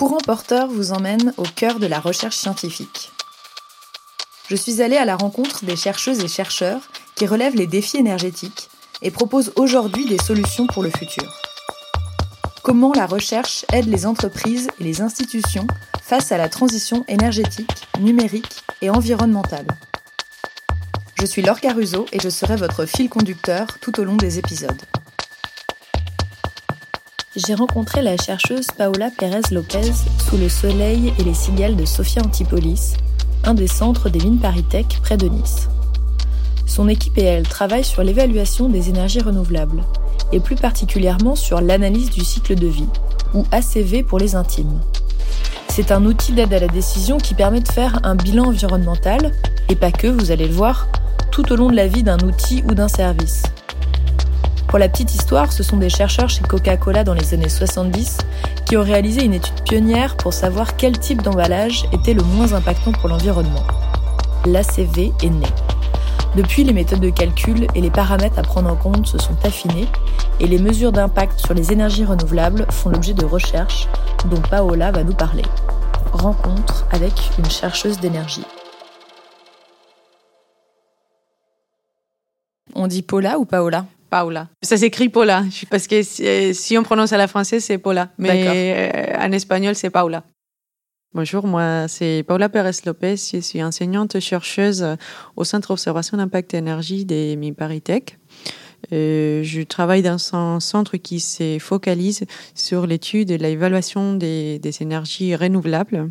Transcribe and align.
Courant 0.00 0.16
Porteur 0.16 0.66
vous 0.66 0.92
emmène 0.92 1.34
au 1.36 1.42
cœur 1.42 1.78
de 1.78 1.86
la 1.86 2.00
recherche 2.00 2.36
scientifique. 2.36 3.12
Je 4.48 4.56
suis 4.56 4.80
allée 4.80 4.96
à 4.96 5.04
la 5.04 5.14
rencontre 5.14 5.66
des 5.66 5.76
chercheuses 5.76 6.24
et 6.24 6.26
chercheurs 6.26 6.80
qui 7.16 7.26
relèvent 7.26 7.54
les 7.54 7.66
défis 7.66 7.98
énergétiques 7.98 8.70
et 9.02 9.10
proposent 9.10 9.52
aujourd'hui 9.56 10.06
des 10.06 10.16
solutions 10.16 10.66
pour 10.66 10.82
le 10.82 10.88
futur. 10.88 11.30
Comment 12.62 12.94
la 12.94 13.04
recherche 13.04 13.66
aide 13.74 13.88
les 13.88 14.06
entreprises 14.06 14.68
et 14.80 14.84
les 14.84 15.02
institutions 15.02 15.66
face 16.02 16.32
à 16.32 16.38
la 16.38 16.48
transition 16.48 17.04
énergétique, 17.06 17.86
numérique 17.98 18.64
et 18.80 18.88
environnementale? 18.88 19.66
Je 21.20 21.26
suis 21.26 21.42
Laure 21.42 21.60
Caruso 21.60 22.06
et 22.10 22.20
je 22.20 22.30
serai 22.30 22.56
votre 22.56 22.86
fil 22.86 23.10
conducteur 23.10 23.66
tout 23.82 24.00
au 24.00 24.04
long 24.04 24.16
des 24.16 24.38
épisodes. 24.38 24.80
J'ai 27.46 27.54
rencontré 27.54 28.02
la 28.02 28.18
chercheuse 28.18 28.66
Paola 28.76 29.10
Pérez 29.16 29.40
Lopez 29.50 29.92
sous 30.28 30.36
le 30.36 30.50
soleil 30.50 31.14
et 31.18 31.24
les 31.24 31.32
cigales 31.32 31.74
de 31.74 31.86
Sofia 31.86 32.22
Antipolis, 32.22 32.94
un 33.44 33.54
des 33.54 33.66
centres 33.66 34.10
des 34.10 34.18
mines 34.18 34.38
Paritech 34.38 35.00
près 35.00 35.16
de 35.16 35.28
Nice. 35.28 35.68
Son 36.66 36.86
équipe 36.86 37.16
et 37.16 37.22
elle 37.22 37.48
travaillent 37.48 37.84
sur 37.84 38.02
l'évaluation 38.02 38.68
des 38.68 38.90
énergies 38.90 39.22
renouvelables, 39.22 39.82
et 40.32 40.40
plus 40.40 40.56
particulièrement 40.56 41.34
sur 41.34 41.62
l'analyse 41.62 42.10
du 42.10 42.24
cycle 42.24 42.56
de 42.56 42.66
vie, 42.66 42.88
ou 43.32 43.46
ACV 43.52 44.02
pour 44.02 44.18
les 44.18 44.34
intimes. 44.34 44.80
C'est 45.70 45.92
un 45.92 46.04
outil 46.04 46.32
d'aide 46.32 46.52
à 46.52 46.60
la 46.60 46.68
décision 46.68 47.16
qui 47.16 47.32
permet 47.32 47.60
de 47.60 47.72
faire 47.72 48.00
un 48.02 48.16
bilan 48.16 48.48
environnemental, 48.48 49.32
et 49.70 49.76
pas 49.76 49.92
que, 49.92 50.08
vous 50.08 50.30
allez 50.30 50.48
le 50.48 50.54
voir, 50.54 50.88
tout 51.30 51.50
au 51.52 51.56
long 51.56 51.70
de 51.70 51.76
la 51.76 51.86
vie 51.86 52.02
d'un 52.02 52.18
outil 52.18 52.62
ou 52.68 52.74
d'un 52.74 52.88
service. 52.88 53.44
Pour 54.70 54.78
la 54.78 54.88
petite 54.88 55.12
histoire, 55.12 55.52
ce 55.52 55.64
sont 55.64 55.78
des 55.78 55.88
chercheurs 55.88 56.28
chez 56.28 56.44
Coca-Cola 56.44 57.02
dans 57.02 57.12
les 57.12 57.34
années 57.34 57.48
70 57.48 58.18
qui 58.66 58.76
ont 58.76 58.84
réalisé 58.84 59.24
une 59.24 59.34
étude 59.34 59.64
pionnière 59.64 60.16
pour 60.16 60.32
savoir 60.32 60.76
quel 60.76 60.96
type 60.96 61.22
d'emballage 61.22 61.86
était 61.90 62.14
le 62.14 62.22
moins 62.22 62.52
impactant 62.52 62.92
pour 62.92 63.08
l'environnement. 63.08 63.64
L'ACV 64.46 65.12
est 65.24 65.28
né. 65.30 65.48
Depuis, 66.36 66.62
les 66.62 66.72
méthodes 66.72 67.00
de 67.00 67.10
calcul 67.10 67.66
et 67.74 67.80
les 67.80 67.90
paramètres 67.90 68.38
à 68.38 68.42
prendre 68.42 68.70
en 68.70 68.76
compte 68.76 69.08
se 69.08 69.18
sont 69.18 69.34
affinés 69.42 69.88
et 70.38 70.46
les 70.46 70.60
mesures 70.60 70.92
d'impact 70.92 71.40
sur 71.40 71.52
les 71.52 71.72
énergies 71.72 72.04
renouvelables 72.04 72.64
font 72.70 72.90
l'objet 72.90 73.14
de 73.14 73.24
recherches 73.24 73.88
dont 74.26 74.40
Paola 74.40 74.92
va 74.92 75.02
nous 75.02 75.14
parler. 75.14 75.44
Rencontre 76.12 76.86
avec 76.92 77.12
une 77.38 77.50
chercheuse 77.50 77.98
d'énergie. 77.98 78.44
On 82.76 82.86
dit 82.86 83.02
Paula 83.02 83.40
ou 83.40 83.44
Paola? 83.44 83.84
Paula. 84.10 84.48
Ça 84.62 84.76
s'écrit 84.76 85.08
Paula, 85.08 85.44
parce 85.70 85.86
que 85.86 86.02
si 86.02 86.76
on 86.76 86.82
prononce 86.82 87.12
à 87.12 87.16
la 87.16 87.28
française, 87.28 87.64
c'est 87.64 87.78
Paula. 87.78 88.10
Mais 88.18 88.92
euh, 88.92 89.18
en 89.18 89.32
espagnol, 89.32 89.74
c'est 89.74 89.90
Paula. 89.90 90.24
Bonjour, 91.12 91.44
moi 91.46 91.88
c'est 91.88 92.24
Paula 92.26 92.48
Pérez 92.48 92.70
Lopez, 92.86 93.16
je 93.16 93.40
suis 93.40 93.62
enseignante 93.64 94.20
chercheuse 94.20 94.86
au 95.34 95.42
Centre 95.42 95.68
d'observation 95.70 96.16
d'impact 96.16 96.54
énergie 96.54 97.04
des 97.04 97.34
MIPARITEC. 97.34 98.16
Euh, 98.92 99.42
je 99.42 99.62
travaille 99.62 100.02
dans 100.02 100.34
un 100.34 100.60
centre 100.60 100.96
qui 100.96 101.20
se 101.20 101.58
focalise 101.58 102.24
sur 102.54 102.86
l'étude 102.86 103.30
et 103.30 103.38
l'évaluation 103.38 104.14
des, 104.14 104.58
des 104.58 104.82
énergies 104.82 105.34
renouvelables 105.36 106.10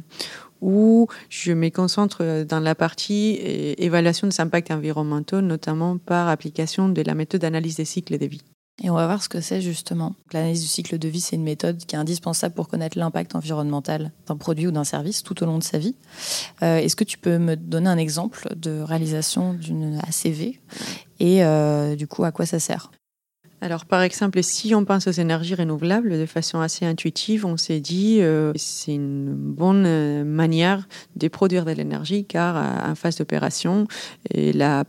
où 0.61 1.07
je 1.29 1.52
me 1.53 1.69
concentre 1.69 2.43
dans 2.43 2.59
la 2.59 2.75
partie 2.75 3.39
euh, 3.41 3.73
évaluation 3.77 4.27
des 4.27 4.41
impacts 4.41 4.71
environnementaux, 4.71 5.41
notamment 5.41 5.97
par 5.97 6.27
application 6.27 6.89
de 6.89 7.02
la 7.02 7.15
méthode 7.15 7.41
d'analyse 7.41 7.75
des 7.75 7.85
cycles 7.85 8.17
de 8.17 8.25
vie. 8.25 8.41
Et 8.81 8.89
on 8.89 8.93
va 8.93 9.05
voir 9.07 9.21
ce 9.21 9.27
que 9.27 9.41
c'est 9.41 9.61
justement. 9.61 10.15
L'analyse 10.31 10.61
du 10.61 10.67
cycle 10.67 10.97
de 10.97 11.07
vie, 11.09 11.19
c'est 11.19 11.35
une 11.35 11.43
méthode 11.43 11.77
qui 11.85 11.95
est 11.95 11.99
indispensable 11.99 12.55
pour 12.55 12.69
connaître 12.69 12.97
l'impact 12.97 13.35
environnemental 13.35 14.11
d'un 14.25 14.37
produit 14.37 14.67
ou 14.67 14.71
d'un 14.71 14.85
service 14.85 15.21
tout 15.21 15.43
au 15.43 15.45
long 15.45 15.57
de 15.57 15.63
sa 15.63 15.77
vie. 15.77 15.95
Euh, 16.63 16.77
Est-ce 16.77 16.95
que 16.95 17.03
tu 17.03 17.17
peux 17.17 17.37
me 17.37 17.55
donner 17.55 17.89
un 17.89 17.97
exemple 17.97 18.47
de 18.55 18.80
réalisation 18.80 19.53
d'une 19.53 19.99
ACV 20.08 20.59
et 21.20 21.43
euh, 21.43 21.95
du 21.95 22.08
coup 22.08 22.23
à 22.23 22.31
quoi 22.31 22.45
ça 22.45 22.59
sert? 22.59 22.89
Alors, 23.61 23.86
par 23.86 24.02
exemple, 24.02 24.42
si 24.42 24.73
on 24.73 24.86
pense 24.86 25.08
aux 25.08 25.11
énergies 25.11 25.55
renouvelables 25.55 26.17
de 26.17 26.25
façon 26.25 26.59
assez 26.59 26.86
intuitive, 26.86 27.45
on 27.45 27.58
s'est 27.58 27.81
dit 27.81 28.21
euh, 28.21 28.53
c'est 28.55 28.95
une 28.95 29.33
bonne 29.33 29.86
euh, 29.86 30.23
manière 30.23 30.87
de 31.17 31.27
produire 31.27 31.65
de 31.65 31.71
l'énergie 31.71 32.23
car 32.23 32.55
euh, 32.55 32.92
en 32.92 32.95
phase 32.95 33.17
d'opération, 33.17 33.87
la 34.33 34.86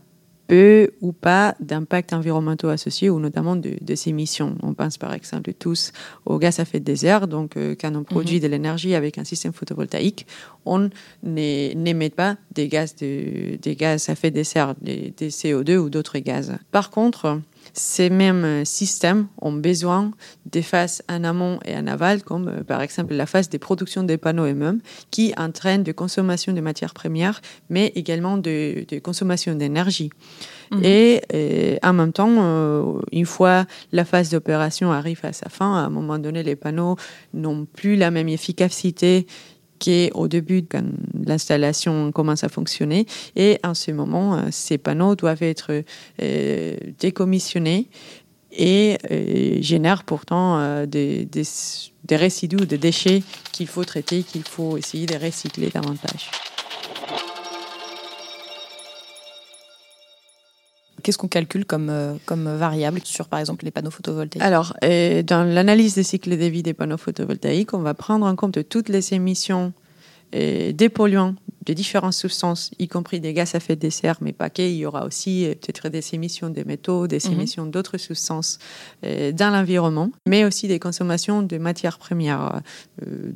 peu 0.50 0.90
ou 1.00 1.12
pas 1.12 1.54
d'impacts 1.60 2.12
environnementaux 2.12 2.70
associés 2.70 3.08
ou 3.08 3.20
notamment 3.20 3.54
de, 3.54 3.76
ces 3.94 4.10
émissions. 4.10 4.56
On 4.64 4.74
pense 4.74 4.98
par 4.98 5.14
exemple 5.14 5.52
tous 5.52 5.92
au 6.26 6.40
gaz 6.40 6.58
à 6.58 6.62
effet 6.62 6.80
de 6.80 6.84
désert. 6.84 7.28
Donc, 7.28 7.56
euh, 7.56 7.76
quand 7.80 7.94
on 7.94 8.02
produit 8.02 8.38
mhm. 8.38 8.42
de 8.42 8.46
l'énergie 8.48 8.96
avec 8.96 9.16
un 9.18 9.22
système 9.22 9.52
photovoltaïque, 9.52 10.26
on 10.66 10.90
n'émet 11.22 12.10
pas 12.10 12.36
des 12.50 12.66
gaz, 12.66 12.96
de, 12.96 13.58
des 13.62 13.76
gaz 13.76 14.08
à 14.08 14.14
effet 14.14 14.32
de 14.32 14.34
désert, 14.34 14.74
des, 14.80 15.14
des 15.16 15.30
CO2 15.30 15.76
ou 15.76 15.88
d'autres 15.88 16.18
gaz. 16.18 16.58
Par 16.72 16.90
contre, 16.90 17.40
ces 17.72 18.10
mêmes 18.10 18.64
systèmes 18.64 19.26
ont 19.40 19.52
besoin 19.52 20.10
des 20.46 20.62
phases 20.62 21.02
en 21.08 21.24
amont 21.24 21.58
et 21.64 21.76
en 21.76 21.86
aval, 21.86 22.22
comme 22.22 22.48
euh, 22.48 22.64
par 22.64 22.82
exemple 22.82 23.14
la 23.14 23.26
phase 23.26 23.48
des 23.48 23.58
productions 23.58 24.02
des 24.02 24.16
panneaux 24.16 24.44
eux-mêmes, 24.44 24.80
qui 25.10 25.32
entraînent 25.36 25.82
de 25.82 25.92
consommation 25.92 26.52
de 26.52 26.60
matières 26.60 26.94
premières, 26.94 27.40
mais 27.68 27.92
également 27.94 28.36
de, 28.36 28.84
de 28.88 28.98
consommation 28.98 29.54
d'énergie. 29.54 30.10
Mhm. 30.70 30.84
Et, 30.84 31.22
euh, 31.34 31.76
en 31.82 31.92
même 31.92 32.12
temps, 32.12 32.36
euh, 32.38 33.00
une 33.12 33.26
fois 33.26 33.66
la 33.92 34.04
phase 34.04 34.30
d'opération 34.30 34.92
arrive 34.92 35.20
à 35.22 35.32
sa 35.32 35.48
fin, 35.48 35.76
à 35.76 35.86
un 35.86 35.90
moment 35.90 36.18
donné, 36.18 36.42
les 36.42 36.56
panneaux 36.56 36.96
n'ont 37.34 37.66
plus 37.66 37.96
la 37.96 38.10
même 38.10 38.28
efficacité 38.28 39.26
qu'au 39.82 40.28
début 40.28 40.62
quand 40.62 40.84
l'installation 41.26 42.12
commence 42.12 42.44
à 42.44 42.48
fonctionner. 42.48 43.06
Et 43.36 43.58
en 43.64 43.74
ce 43.74 43.90
moment, 43.90 44.34
euh, 44.34 44.42
ces 44.50 44.78
panneaux 44.78 45.16
doivent 45.16 45.42
être 45.42 45.82
décommissionnés 46.98 47.88
et 48.52 48.98
génèrent 49.60 50.04
pourtant 50.04 50.84
des, 50.86 51.24
des, 51.24 51.44
des 52.04 52.16
résidus, 52.16 52.66
des 52.66 52.78
déchets 52.78 53.22
qu'il 53.52 53.68
faut 53.68 53.84
traiter, 53.84 54.22
qu'il 54.22 54.42
faut 54.42 54.76
essayer 54.76 55.06
de 55.06 55.14
recycler 55.14 55.70
davantage. 55.70 56.30
Qu'est-ce 61.02 61.18
qu'on 61.18 61.28
calcule 61.28 61.64
comme, 61.64 61.88
euh, 61.90 62.14
comme 62.26 62.48
variable 62.56 63.00
sur, 63.04 63.28
par 63.28 63.38
exemple, 63.38 63.64
les 63.64 63.70
panneaux 63.70 63.90
photovoltaïques? 63.90 64.42
Alors, 64.42 64.74
euh, 64.84 65.22
dans 65.22 65.44
l'analyse 65.44 65.94
des 65.94 66.02
cycles 66.02 66.36
de 66.36 66.44
vie 66.44 66.62
des 66.62 66.74
panneaux 66.74 66.96
photovoltaïques, 66.96 67.74
on 67.74 67.80
va 67.80 67.94
prendre 67.94 68.26
en 68.26 68.36
compte 68.36 68.68
toutes 68.68 68.88
les 68.88 69.14
émissions 69.14 69.72
euh, 70.34 70.72
des 70.72 70.88
polluants 70.88 71.34
de 71.66 71.74
différentes 71.74 72.14
substances, 72.14 72.70
y 72.78 72.88
compris 72.88 73.20
des 73.20 73.34
gaz 73.34 73.54
à 73.54 73.58
effet 73.58 73.76
de 73.76 73.90
serre, 73.90 74.16
mais 74.20 74.32
pas 74.32 74.48
que. 74.48 74.62
Il 74.62 74.76
y 74.76 74.86
aura 74.86 75.04
aussi 75.04 75.46
peut-être 75.60 75.88
des 75.90 76.14
émissions 76.14 76.48
de 76.48 76.62
métaux, 76.64 77.06
des 77.06 77.18
mhm. 77.26 77.32
émissions 77.32 77.66
d'autres 77.66 77.98
substances 77.98 78.58
dans 79.02 79.50
l'environnement, 79.50 80.10
mais 80.26 80.44
aussi 80.44 80.68
des 80.68 80.78
consommations 80.78 81.42
de 81.42 81.58
matières 81.58 81.98
premières. 81.98 82.62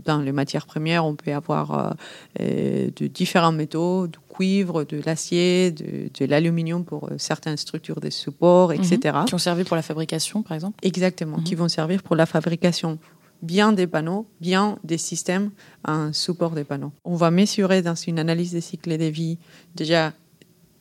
dans 0.04 0.20
les 0.20 0.32
matières 0.32 0.66
premières, 0.66 1.04
on 1.04 1.16
peut 1.16 1.34
avoir 1.34 1.96
de 2.40 3.06
différents 3.08 3.52
métaux, 3.52 4.08
cuivre, 4.34 4.84
de 4.84 5.00
l'acier, 5.06 5.70
de, 5.70 6.24
l'aluminium 6.26 6.84
pour 6.84 7.04
euh, 7.04 7.14
certaines 7.18 7.56
structures 7.56 8.00
de 8.00 8.10
support, 8.10 8.72
etc. 8.72 8.98
Mhm. 9.14 9.24
Qui 9.26 9.34
ont 9.34 9.38
servi 9.38 9.64
pour 9.64 9.76
la 9.76 9.82
fabrication, 9.82 10.42
par 10.42 10.54
exemple? 10.54 10.76
Exactement, 10.82 11.38
qui 11.38 11.54
mhm. 11.54 11.60
vont 11.60 11.68
servir 11.68 12.02
pour 12.02 12.16
la 12.16 12.26
fabrication 12.26 12.98
bien 13.42 13.72
des 13.72 13.86
panneaux, 13.86 14.26
bien 14.40 14.78
des 14.84 14.98
systèmes 14.98 15.50
en 15.86 16.12
support 16.12 16.52
des 16.52 16.64
panneaux. 16.64 16.92
On 17.04 17.14
va 17.14 17.30
mesurer 17.30 17.82
dans 17.82 17.94
une 17.94 18.18
analyse 18.18 18.52
des 18.52 18.60
cycles 18.60 18.96
de 18.96 19.04
vie 19.04 19.38
déjà 19.74 20.12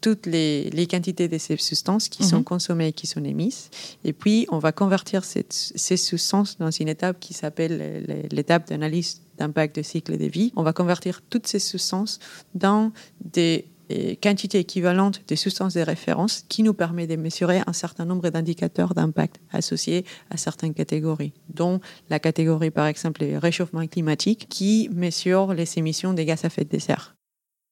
toutes 0.03 0.25
les, 0.25 0.87
quantités 0.91 1.29
de 1.29 1.37
ces 1.37 1.55
substances 1.55 2.09
qui 2.09 2.25
sont 2.25 2.39
mhm. 2.39 2.43
consommées 2.43 2.87
et 2.89 2.93
qui 2.93 3.07
sont 3.07 3.23
émises. 3.23 3.69
Et 4.03 4.11
puis, 4.11 4.45
on 4.51 4.59
va 4.59 4.73
convertir 4.73 5.23
ces 5.23 5.97
substances 5.97 6.57
dans 6.57 6.71
une 6.71 6.89
étape 6.89 7.21
qui 7.21 7.33
s'appelle 7.33 8.27
l'étape 8.29 8.67
d'analyse 8.67 9.21
d'impact 9.37 9.77
de 9.77 9.81
cycle 9.81 10.17
de 10.17 10.25
vie. 10.25 10.51
On 10.57 10.63
va 10.63 10.73
convertir 10.73 11.21
toutes 11.29 11.47
ces 11.47 11.59
substances 11.59 12.19
dans 12.53 12.91
des 13.23 13.65
euh, 13.91 14.15
quantités 14.21 14.59
équivalentes 14.59 15.21
de 15.25 15.35
substances 15.35 15.73
de 15.73 15.81
référence 15.81 16.45
qui 16.49 16.63
nous 16.63 16.73
permet 16.73 17.07
de 17.07 17.15
mesurer 17.15 17.61
un 17.65 17.73
certain 17.73 18.03
nombre 18.03 18.29
d'indicateurs 18.29 18.93
d'impact 18.93 19.39
associés 19.53 20.03
à 20.29 20.35
certaines 20.35 20.73
catégories, 20.73 21.31
dont 21.47 21.79
la 22.09 22.19
catégorie 22.19 22.71
par 22.71 22.87
exemple 22.87 23.23
réchauffement 23.23 23.87
climatique 23.87 24.47
qui 24.49 24.89
mesure 24.91 25.53
les 25.53 25.77
émissions 25.77 26.13
des 26.13 26.25
gaz 26.25 26.43
à 26.43 26.47
effet 26.47 26.65
de 26.65 26.79
serre. 26.79 27.15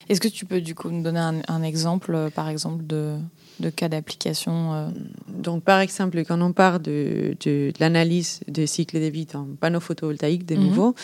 Est-ce 0.09 0.19
que 0.19 0.27
tu 0.27 0.45
peux 0.45 0.61
du 0.61 0.75
coup 0.75 0.89
nous 0.89 1.03
donner 1.03 1.19
un, 1.47 1.63
exemple, 1.63 2.13
euh, 2.13 2.29
par 2.29 2.49
exemple, 2.49 2.85
de, 2.85 3.17
de 3.59 3.69
cas 3.69 3.89
d'application 3.89 4.73
euh? 4.73 4.87
Donc, 5.27 5.63
par 5.63 5.79
exemple, 5.79 6.23
quand 6.25 6.41
on 6.41 6.53
parle 6.53 6.81
de, 6.81 7.35
de, 7.45 7.71
l'analyse 7.79 8.41
des 8.47 8.67
cycles 8.67 8.99
de 8.99 9.05
vie 9.05 9.27
en 9.33 9.47
panneaux 9.59 9.79
photovoltaïques, 9.79 10.45
de 10.45 10.55
mhm. 10.55 10.63
nouveau, 10.63 10.95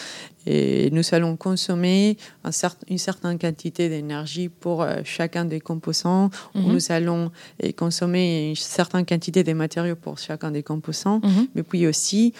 et 0.46 0.90
nous 0.92 1.04
allons 1.12 1.36
consommer 1.36 2.18
un 2.44 2.52
une 2.90 2.98
certaine 2.98 3.38
quantité 3.38 3.90
d'énergie 3.90 4.50
pour 4.50 4.82
euh, 4.82 5.02
chacun 5.04 5.46
des 5.46 5.60
composants, 5.60 6.30
mhm. 6.56 6.74
nous 6.74 6.92
allons 6.92 7.32
consommer 7.76 8.50
une 8.50 8.56
certaine 8.56 9.06
quantité 9.06 9.44
de 9.44 9.54
matériaux 9.54 9.96
pour 9.96 10.18
chacun 10.18 10.52
des 10.52 10.64
composants, 10.64 11.20
mhm. 11.24 11.48
mais 11.56 11.64
puis 11.64 11.88
aussi, 11.88 12.34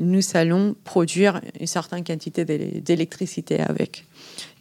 nous 0.00 0.22
allons 0.34 0.74
produire 0.84 1.40
une 1.60 1.66
certaine 1.66 2.04
quantité 2.04 2.44
d'électricité 2.44 3.60
avec 3.60 4.07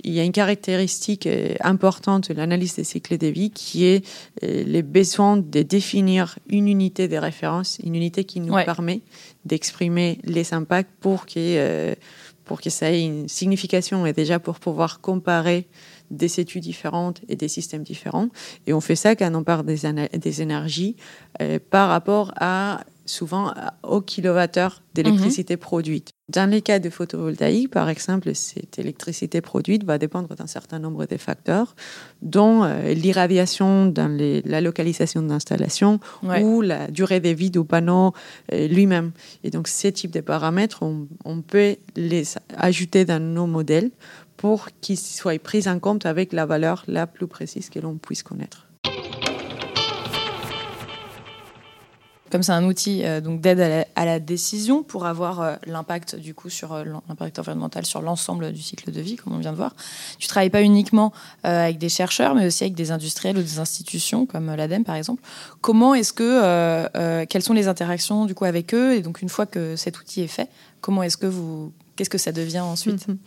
il 0.03 0.13
y 0.13 0.19
a 0.19 0.23
une 0.23 0.31
caractéristique 0.31 1.27
euh, 1.27 1.55
importante 1.61 2.29
de 2.29 2.35
l'analyse 2.35 2.75
des 2.75 2.83
cycles 2.83 3.17
de 3.17 3.27
vie 3.27 3.51
qui 3.51 3.85
est 3.85 4.05
euh, 4.43 4.63
le 4.65 4.81
besoin 4.81 5.37
de 5.37 5.61
définir 5.61 6.37
une 6.47 6.67
unité 6.67 7.07
de 7.07 7.17
référence, 7.17 7.77
une 7.83 7.95
unité 7.95 8.23
qui 8.23 8.39
nous 8.39 8.53
permet 8.53 9.01
d'exprimer 9.45 10.19
les 10.23 10.53
impacts 10.53 10.91
pour 11.01 11.25
que, 11.25 11.33
euh, 11.37 11.95
pour 12.45 12.61
que 12.61 12.69
ça 12.69 12.91
ait 12.91 13.03
une 13.03 13.27
signification 13.27 14.05
et 14.05 14.13
déjà 14.13 14.39
pour 14.39 14.59
pouvoir 14.59 15.01
comparer 15.01 15.67
des 16.09 16.39
études 16.39 16.63
différentes 16.63 17.19
et 17.27 17.35
des 17.35 17.49
systèmes 17.49 17.83
différents. 17.83 18.29
Et 18.65 18.73
on 18.73 18.79
fait 18.79 18.95
ça 18.95 19.15
quand 19.15 19.33
on 19.35 19.43
parle 19.43 19.65
des, 19.65 19.81
des 20.17 20.41
énergies 20.41 20.95
par 21.69 21.89
rapport 21.89 22.33
à 22.39 22.85
souvent 23.09 23.53
au 23.83 24.01
kilowattheure 24.01 24.81
d'électricité 24.93 25.55
mhm. 25.55 25.59
produite. 25.59 26.09
Dans 26.29 26.49
les 26.49 26.61
cas 26.61 26.79
de 26.79 26.89
photovoltaïque, 26.89 27.71
par 27.71 27.87
exemple, 27.87 28.35
cette 28.35 28.79
électricité 28.79 29.39
produite 29.39 29.85
va 29.85 29.97
dépendre 29.97 30.35
d'un 30.35 30.47
certain 30.47 30.77
nombre 30.77 31.05
de 31.05 31.15
facteurs, 31.15 31.75
dont 32.21 32.63
euh, 32.63 32.93
l'irradiation 32.93 33.85
dans 33.85 34.11
la 34.45 34.59
localisation 34.59 35.21
d'installation 35.21 35.99
ou 36.41 36.61
la 36.61 36.87
durée 36.87 37.21
de 37.21 37.29
vie 37.29 37.49
du 37.49 37.63
panneau 37.63 38.13
euh, 38.51 38.67
lui-même. 38.67 39.11
Et 39.45 39.51
donc, 39.51 39.69
ces 39.69 39.93
types 39.93 40.11
de 40.11 40.21
paramètres, 40.21 40.83
on, 40.83 41.07
on 41.23 41.41
peut 41.41 41.77
les 41.95 42.25
ajouter 42.57 43.05
dans 43.05 43.23
nos 43.23 43.47
modèles 43.47 43.91
pour 44.35 44.67
qu'ils 44.81 44.99
soient 44.99 45.39
pris 45.39 45.67
en 45.67 45.79
compte 45.79 46.05
avec 46.05 46.33
la 46.33 46.45
valeur 46.45 46.83
la 46.87 47.07
plus 47.07 47.27
précise 47.27 47.69
que 47.69 47.79
l'on 47.79 47.95
puisse 47.95 48.23
connaître. 48.23 48.66
Comme 52.31 52.43
c'est 52.43 52.51
un 52.51 52.65
outil 52.65 53.03
euh, 53.05 53.21
donc 53.21 53.41
d'aide 53.41 53.85
à, 53.95 54.05
la 54.05 54.19
décision 54.19 54.83
pour 54.83 55.05
avoir 55.05 55.41
euh, 55.41 55.55
l'impact 55.65 56.15
du 56.15 56.33
coup 56.33 56.49
sur 56.49 56.73
euh, 56.73 56.83
l'impact 57.07 57.39
environnemental 57.39 57.85
sur 57.85 58.01
l'ensemble 58.01 58.51
du 58.51 58.61
cycle 58.61 58.91
de 58.91 59.01
vie, 59.01 59.15
comme 59.15 59.33
on 59.33 59.37
vient 59.37 59.51
de 59.51 59.57
voir. 59.57 59.75
Tu 60.19 60.27
travailles 60.27 60.49
pas 60.49 60.61
uniquement 60.61 61.13
avec 61.43 61.77
des 61.77 61.89
chercheurs, 61.89 62.35
mais 62.35 62.45
aussi 62.45 62.63
avec 62.63 62.75
des 62.75 62.91
industriels 62.91 63.37
ou 63.37 63.41
des 63.41 63.59
institutions 63.59 64.25
comme 64.25 64.53
l'ADEME 64.53 64.83
par 64.83 64.95
exemple. 64.95 65.21
Comment 65.61 65.93
est-ce 65.93 66.13
que 66.13 67.25
quelles 67.25 67.43
sont 67.43 67.53
les 67.53 67.67
interactions 67.67 68.25
du 68.25 68.35
coup 68.35 68.45
avec 68.45 68.73
eux? 68.73 68.95
Et 68.95 69.01
donc 69.01 69.21
une 69.21 69.29
fois 69.29 69.45
que 69.45 69.75
cet 69.75 69.99
outil 69.99 70.21
est 70.21 70.27
fait, 70.27 70.49
comment 70.81 71.03
est-ce 71.03 71.17
que 71.17 71.27
vous 71.27 71.71
qu'est-ce 71.97 72.09
que 72.09 72.17
ça 72.17 72.31
devient 72.31 72.61
ensuite 72.61 73.07
mhm. 73.07 73.17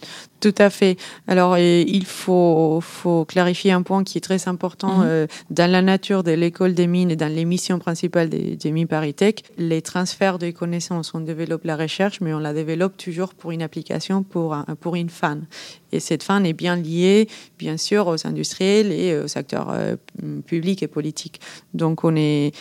Tout 0.40 0.54
à 0.56 0.70
fait. 0.70 0.96
Alors, 1.28 1.58
il 1.58 2.06
faut, 2.06 2.78
faut 2.80 3.26
clarifier 3.26 3.72
un 3.72 3.82
point 3.82 4.04
qui 4.04 4.16
est 4.16 4.22
très 4.22 4.48
important. 4.48 4.98
Mhm. 4.98 5.04
Euh, 5.04 5.26
dans 5.50 5.70
la 5.70 5.82
nature 5.82 6.22
de 6.22 6.30
l'école 6.30 6.72
des 6.72 6.86
mines 6.86 7.10
et 7.10 7.16
dans 7.16 7.30
les 7.32 7.44
missions 7.44 7.78
principales 7.78 8.30
des, 8.30 8.56
des 8.56 8.72
mines 8.72 8.86
Paritech, 8.86 9.44
les 9.58 9.82
transferts 9.82 10.38
de 10.38 10.50
connaissances, 10.50 11.12
on 11.12 11.20
développe 11.20 11.64
la 11.64 11.76
recherche, 11.76 12.22
mais 12.22 12.32
on 12.32 12.38
la 12.38 12.54
développe 12.54 12.96
toujours 12.96 13.34
pour 13.34 13.50
une 13.50 13.60
application, 13.60 14.22
pour, 14.22 14.56
pour 14.80 14.96
une 14.96 15.10
fan. 15.10 15.46
Et 15.92 16.00
cette 16.00 16.22
fin 16.22 16.42
est 16.44 16.52
bien 16.52 16.76
liée, 16.76 17.28
bien 17.58 17.76
sûr, 17.76 18.06
aux 18.06 18.26
industriels 18.26 18.92
et 18.92 19.18
aux 19.18 19.36
acteurs 19.36 19.70
euh, 19.70 19.96
publics 20.46 20.82
et 20.82 20.88
politiques. 20.88 21.40
Donc, 21.74 22.04
on, 22.04 22.16
est, 22.16 22.52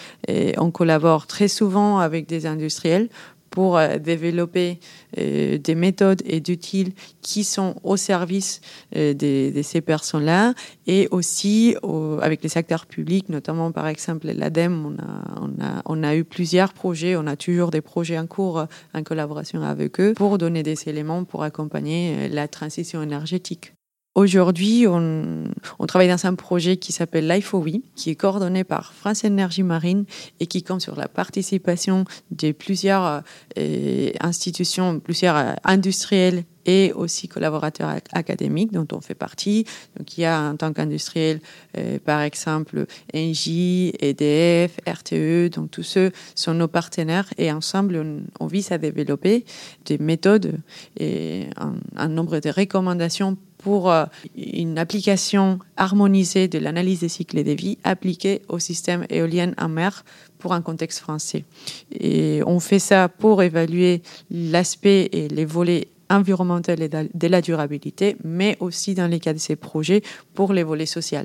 on 0.57 0.71
collabore 0.71 1.27
très 1.27 1.47
souvent 1.47 1.99
avec 1.99 2.27
des 2.27 2.45
industriels 2.45 3.09
pour 3.49 3.77
euh, 3.77 3.97
développer 3.97 4.79
euh, 5.17 5.57
des 5.57 5.75
méthodes 5.75 6.21
et 6.25 6.39
d'outils 6.39 6.93
qui 7.21 7.43
sont 7.43 7.75
au 7.83 7.97
service 7.97 8.61
euh, 8.95 9.13
de, 9.13 9.61
ces 9.61 9.81
personnes-là 9.81 10.53
et 10.87 11.07
aussi 11.11 11.75
avec 12.21 12.43
les 12.43 12.57
acteurs 12.57 12.85
publics, 12.85 13.29
notamment 13.29 13.71
par 13.71 13.87
exemple 13.87 14.27
l'ADEME, 14.27 14.85
on 14.85 14.93
a, 15.01 15.41
on, 15.41 15.63
a, 15.63 15.81
on 15.85 16.03
a 16.03 16.15
eu 16.15 16.23
plusieurs 16.23 16.73
projets, 16.73 17.15
on 17.15 17.27
a 17.27 17.35
toujours 17.35 17.71
des 17.71 17.81
projets 17.81 18.17
en 18.17 18.25
cours 18.25 18.65
en 18.93 19.03
collaboration 19.03 19.61
avec 19.61 19.99
eux 19.99 20.13
pour 20.15 20.37
donner 20.37 20.63
des 20.63 20.87
éléments 20.87 21.23
pour 21.25 21.43
accompagner 21.43 22.29
la 22.29 22.47
transition 22.47 23.01
énergétique. 23.03 23.73
Aujourd'hui, 24.15 24.87
on, 24.87 25.45
travaille 25.87 26.09
dans 26.09 26.25
un 26.25 26.35
projet 26.35 26.77
qui 26.77 26.91
s'appelle 26.91 27.27
Life 27.27 27.53
We, 27.53 27.75
qui 27.95 28.09
est 28.09 28.15
coordonné 28.15 28.63
par 28.63 28.93
France 28.93 29.23
Énergie 29.23 29.63
Marine 29.63 30.05
et 30.39 30.47
qui 30.47 30.63
compte 30.63 30.81
sur 30.81 30.95
la 30.95 31.07
participation 31.07 32.05
de 32.31 32.51
plusieurs 32.51 33.21
euh, 33.57 34.11
institutions, 34.19 34.99
plusieurs 34.99 35.35
euh, 35.37 35.53
industriels 35.63 36.43
et 36.69 36.93
aussi 36.93 37.27
collaborateurs 37.27 37.95
académiques 38.13 38.71
dont 38.71 38.87
on 38.91 39.01
fait 39.01 39.15
partie. 39.15 39.65
Donc 39.97 40.17
il 40.17 40.21
y 40.21 40.25
a 40.25 40.39
en 40.39 40.55
tant 40.55 40.71
qu'industriel, 40.71 41.41
euh, 41.77 41.97
par 41.97 42.21
exemple, 42.21 42.85
Engie, 43.15 43.91
EDF, 43.99 44.79
RTE, 44.87 45.49
donc 45.49 45.71
tous 45.71 45.83
ceux 45.83 46.11
sont 46.35 46.53
nos 46.53 46.67
partenaires 46.67 47.27
et 47.39 47.51
ensemble 47.51 48.21
on, 48.39 48.47
vise 48.47 48.71
à 48.71 48.77
développer 48.77 49.45
des 49.85 49.97
méthodes 49.97 50.59
et 50.99 51.47
un, 51.57 51.73
un 51.95 52.07
nombre 52.07 52.39
de 52.39 52.49
recommandations 52.49 53.37
pour 53.59 53.91
euh, 53.91 54.05
une 54.35 54.77
application 54.79 55.59
harmonisée 55.75 56.47
de 56.47 56.59
l'analyse 56.59 57.01
des 57.01 57.09
cycles 57.09 57.43
de 57.43 57.51
vie 57.51 57.77
appliquée 57.83 58.41
au 58.47 58.57
système 58.59 59.05
éolien 59.09 59.53
en 59.57 59.69
mer 59.69 60.03
pour 60.39 60.53
un 60.53 60.61
contexte 60.61 60.99
français. 60.99 61.45
Et 61.91 62.41
on 62.45 62.59
fait 62.59 62.79
ça 62.79 63.09
pour 63.09 63.43
évaluer 63.43 64.01
l'aspect 64.31 65.09
et 65.11 65.27
les 65.27 65.45
volets 65.45 65.89
environnementaux 66.09 66.73
et 66.73 66.89
de 66.89 67.27
la 67.27 67.41
durabilité, 67.41 68.17
mais 68.23 68.57
aussi 68.59 68.95
dans 68.95 69.07
les 69.07 69.19
cas 69.19 69.33
de 69.33 69.39
ces 69.39 69.55
projets 69.55 70.01
pour 70.33 70.53
les 70.53 70.63
volets 70.63 70.85
sociaux 70.85 71.19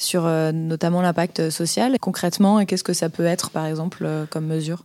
sur 0.00 0.26
euh, 0.26 0.50
notamment 0.52 1.02
l'impact 1.02 1.50
social. 1.50 1.96
Concrètement, 2.00 2.64
qu'est-ce 2.64 2.84
que 2.84 2.92
ça 2.92 3.08
peut 3.08 3.24
être, 3.24 3.50
par 3.50 3.66
exemple, 3.66 4.04
euh, 4.04 4.26
comme 4.26 4.46
mesure? 4.46 4.84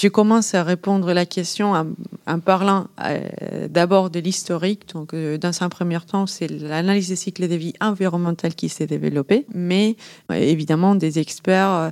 Je 0.00 0.08
commence 0.08 0.54
à 0.54 0.62
répondre 0.62 1.08
à 1.08 1.14
la 1.14 1.26
question 1.26 1.74
en, 2.26 2.38
parlant 2.38 2.86
euh, 3.04 3.66
d'abord 3.68 4.10
de 4.10 4.20
l'historique. 4.20 4.88
Donc, 4.94 5.12
dans 5.12 5.62
un 5.62 5.68
premier 5.68 5.98
temps, 6.00 6.26
c'est 6.26 6.46
l'analyse 6.46 7.08
des 7.08 7.16
cycles 7.16 7.48
de 7.48 7.54
vie 7.56 7.72
environnementale 7.80 8.54
qui 8.54 8.68
s'est 8.68 8.86
développée, 8.86 9.44
mais 9.52 9.96
évidemment, 10.30 10.94
des 10.94 11.18
experts 11.18 11.90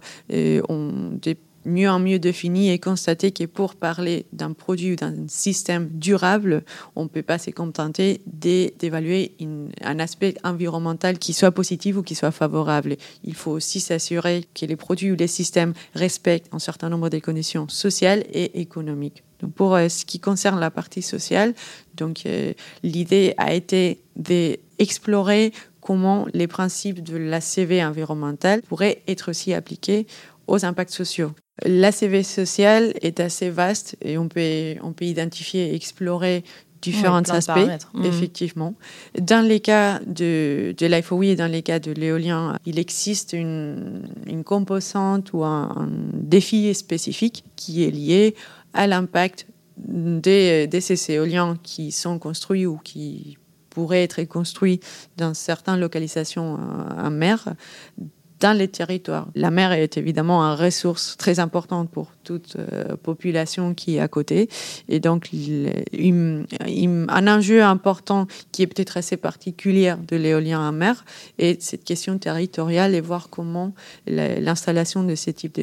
ont 0.69 1.19
des 1.21 1.37
mieux 1.67 1.91
en 1.91 1.99
mieux 1.99 2.19
défini 2.19 2.71
et 2.71 2.79
constaté 2.79 3.33
que 3.33 3.45
pour 3.45 3.75
parler 3.75 4.27
d'un 4.33 4.53
produit 4.53 4.93
ou 4.93 4.97
d'un 4.97 5.15
système 5.29 5.89
durable, 5.91 6.65
on 6.95 7.05
ne 7.05 7.09
peut 7.09 7.23
pas 7.23 7.39
se 7.39 7.51
contenter 7.51 8.23
d'évaluer 8.27 9.33
un 9.83 9.99
aspect 9.99 10.35
environnemental 10.45 11.19
qui 11.19 11.33
soit 11.33 11.51
positif 11.51 11.97
ou 11.97 12.03
qui 12.03 12.15
soit 12.15 12.31
favorable. 12.31 12.97
Il 13.25 13.35
faut 13.35 13.51
aussi 13.51 13.81
s'assurer 13.81 14.45
que 14.55 14.65
les 14.65 14.77
produits 14.77 15.11
ou 15.11 15.17
les 15.17 15.27
systèmes 15.27 15.75
respectent 15.95 16.49
un 16.53 16.59
certain 16.59 16.89
nombre 16.89 17.09
de 17.09 17.19
conditions 17.19 17.69
sociales 17.69 18.25
et 18.33 18.61
économiques. 18.61 19.23
Donc 19.41 19.53
pour 19.53 19.75
euh, 19.75 19.89
ce 19.89 20.05
qui 20.05 20.21
concerne 20.21 20.59
la 20.61 20.71
partie 20.71 21.03
sociale, 21.03 21.55
donc 21.95 22.25
euh, 22.25 22.53
l'idée 22.83 23.35
a 23.37 23.53
été 23.53 24.01
d'explorer 24.17 25.53
comment 25.81 26.27
les 26.33 26.47
principes 26.47 27.03
de 27.03 27.17
la 27.17 27.41
CV 27.41 27.85
environnementale 27.85 28.63
pourraient 28.63 29.03
être 29.07 29.31
aussi 29.31 29.55
appliqués 29.55 30.07
aux 30.47 30.65
impacts 30.65 30.93
sociaux. 30.93 31.33
L'ACV 31.65 32.23
social 32.23 32.93
est 33.01 33.21
assez 33.21 33.51
vaste 33.51 33.97
et 34.03 34.19
on 34.19 34.29
peut, 34.29 34.75
on 34.83 34.93
peut 34.93 35.07
identifier 35.07 35.71
et 35.71 35.75
explorer 35.75 36.45
différents 36.83 37.23
aspects, 37.23 37.69
mmh. 37.95 38.05
effectivement. 38.05 38.75
Dans 39.19 39.45
les 39.47 39.61
cas 39.61 40.01
de, 40.07 40.75
de 40.77 40.87
l'IFOWI 40.87 41.31
et 41.31 41.37
dans 41.37 41.51
les 41.51 41.63
cas 41.63 41.79
de 41.79 41.93
l'éolien, 41.93 42.59
il 42.67 42.79
existe 42.79 43.33
une, 43.33 44.09
une 44.27 44.45
composante 44.45 45.33
ou 45.33 45.45
un, 45.45 45.89
défi 46.13 46.75
spécifique 46.75 47.45
qui 47.57 47.85
est 47.85 47.91
lié 47.91 48.35
à 48.75 48.87
l'impact 48.87 49.47
des, 49.79 50.67
des 50.67 50.81
ces 50.81 51.13
éoliens 51.13 51.57
qui 51.63 51.93
sont 51.93 52.19
construits 52.19 52.67
ou 52.67 52.79
qui 52.79 53.39
pourraient 53.71 54.03
être 54.03 54.23
construits 54.25 54.81
dans 55.17 55.35
certaines 55.35 55.81
localisations 55.81 56.59
en 56.97 57.11
mer 57.11 57.55
dans 58.41 58.57
les 58.57 58.69
territoires. 58.69 59.29
La 59.35 59.51
mer 59.51 59.73
est 59.73 59.97
évidemment 59.97 60.43
une 60.43 60.59
ressource 60.59 61.17
très 61.17 61.41
importante 61.41 61.91
pour 61.91 62.13
toute 62.23 62.57
euh, 62.57 62.97
population 62.97 63.73
qui 63.73 63.97
est 63.97 64.01
à 64.01 64.09
côté. 64.09 64.49
Et 64.89 65.01
donc, 65.01 65.33
il, 65.33 65.73
un 67.09 67.29
enjeu 67.29 67.63
important 67.63 68.27
qui 68.53 68.63
est 68.63 68.67
peut-être 68.67 68.97
assez 68.97 69.17
particulier 69.17 69.95
de 70.07 70.17
l'éolien 70.17 70.61
en 70.61 70.73
mer 70.73 71.05
est 71.39 71.63
cette 71.63 71.85
question 71.85 72.19
territoriale 72.19 72.95
et 72.95 73.01
voir 73.01 73.31
comment 73.31 73.73
l'installation 74.07 75.03
de 75.03 75.15
ce 75.15 75.31
type 75.31 75.59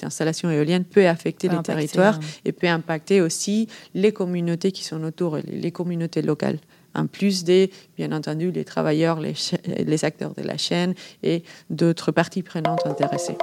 d'installation 0.00 0.50
éolienne 0.50 0.84
peut 0.84 1.06
affecter 1.06 1.48
les 1.48 1.62
territoires 1.62 2.18
et 2.44 2.52
peut 2.52 2.68
impacter 2.68 3.20
aussi 3.20 3.68
les 3.94 4.12
communautés 4.12 4.72
qui 4.72 4.84
sont 4.84 5.02
autour, 5.02 5.38
les 5.46 5.72
communautés 5.72 6.22
locales 6.22 6.58
en 6.94 7.06
plus 7.06 7.44
des, 7.44 7.70
bien 7.96 8.12
entendu, 8.12 8.50
les 8.50 8.64
travailleurs, 8.64 9.20
les, 9.20 10.04
acteurs 10.04 10.34
de 10.34 10.42
la 10.42 10.56
chaîne 10.56 10.94
et 11.22 11.42
d'autres 11.68 12.12
parties 12.12 12.42
prenantes 12.42 12.86
intéressées. 12.86 13.36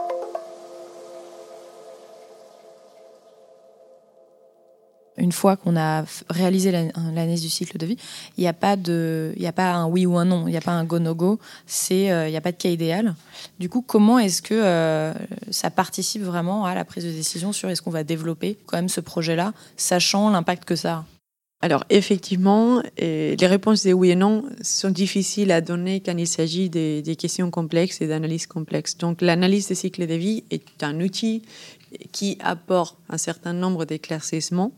une 5.18 5.32
fois 5.32 5.58
qu'on 5.58 5.76
a 5.76 6.06
réalisé 6.30 6.72
l'analyse 6.72 7.42
du 7.42 7.50
cycle 7.50 7.78
de 7.78 7.86
vie, 7.86 7.98
il 8.38 8.42
n'y 8.42 8.48
a 8.48 8.54
pas 8.54 8.76
de, 8.76 9.34
il 9.36 9.46
a 9.46 9.52
pas 9.52 9.74
un 9.74 9.88
oui 9.88 10.06
ou 10.06 10.18
un 10.18 10.26
non, 10.26 10.48
il 10.48 10.52
n'y 10.52 10.58
a 10.58 10.62
pas 10.62 10.72
un 10.72 10.84
go 10.86 11.00
no 11.00 11.16
go, 11.16 11.40
c'est, 11.66 12.12
euh, 12.12 12.28
il 12.28 12.32
n'y 12.32 12.38
a 12.38 12.42
pas 12.42 12.52
de 12.52 12.58
cas 12.58 12.70
idéal. 12.70 13.16
Du 13.60 13.68
coup, 13.68 13.82
comment 13.82 14.20
est-ce 14.20 14.42
que 14.42 14.54
euh, 14.54 15.14
ça 15.50 15.72
participe 15.72 16.22
vraiment 16.22 16.66
à 16.66 16.76
la 16.76 16.86
prise 16.86 17.04
de 17.04 17.12
décision 17.12 17.52
sur 17.52 17.70
est-ce 17.70 17.82
qu'on 17.82 17.92
va 17.92 18.04
développer 18.04 18.58
quand 18.68 18.78
même 18.78 18.90
ce 18.90 19.02
projet-là, 19.02 19.54
sachant 19.76 20.30
l'impact 20.30 20.66
que 20.66 20.76
ça 20.76 20.94
a? 20.94 21.17
Alors 21.60 21.86
effectivement, 21.90 22.84
les 23.00 23.36
réponses 23.42 23.84
des 23.84 23.94
oui 23.94 24.12
et 24.12 24.16
non 24.16 24.44
sont 24.62 24.92
difficiles 24.92 25.52
à 25.52 25.60
donner 25.60 26.02
quand 26.02 26.16
il 26.16 26.28
s'agit 26.28 26.70
des 26.70 27.16
questions 27.18 27.50
complexes 27.50 28.00
et 28.02 28.08
d'analyses 28.08 28.46
complexes. 28.46 28.96
Donc 28.98 29.22
l'analyse 29.22 29.68
des 29.68 29.76
cycles 29.76 30.06
de 30.06 30.14
vie 30.14 30.44
est 30.52 30.84
un 30.84 31.02
outil 31.02 31.42
qui 32.12 32.38
apporte 32.42 32.98
un 33.10 33.18
certain 33.18 33.54
nombre 33.54 33.86
d'éclaircissements 33.86 34.72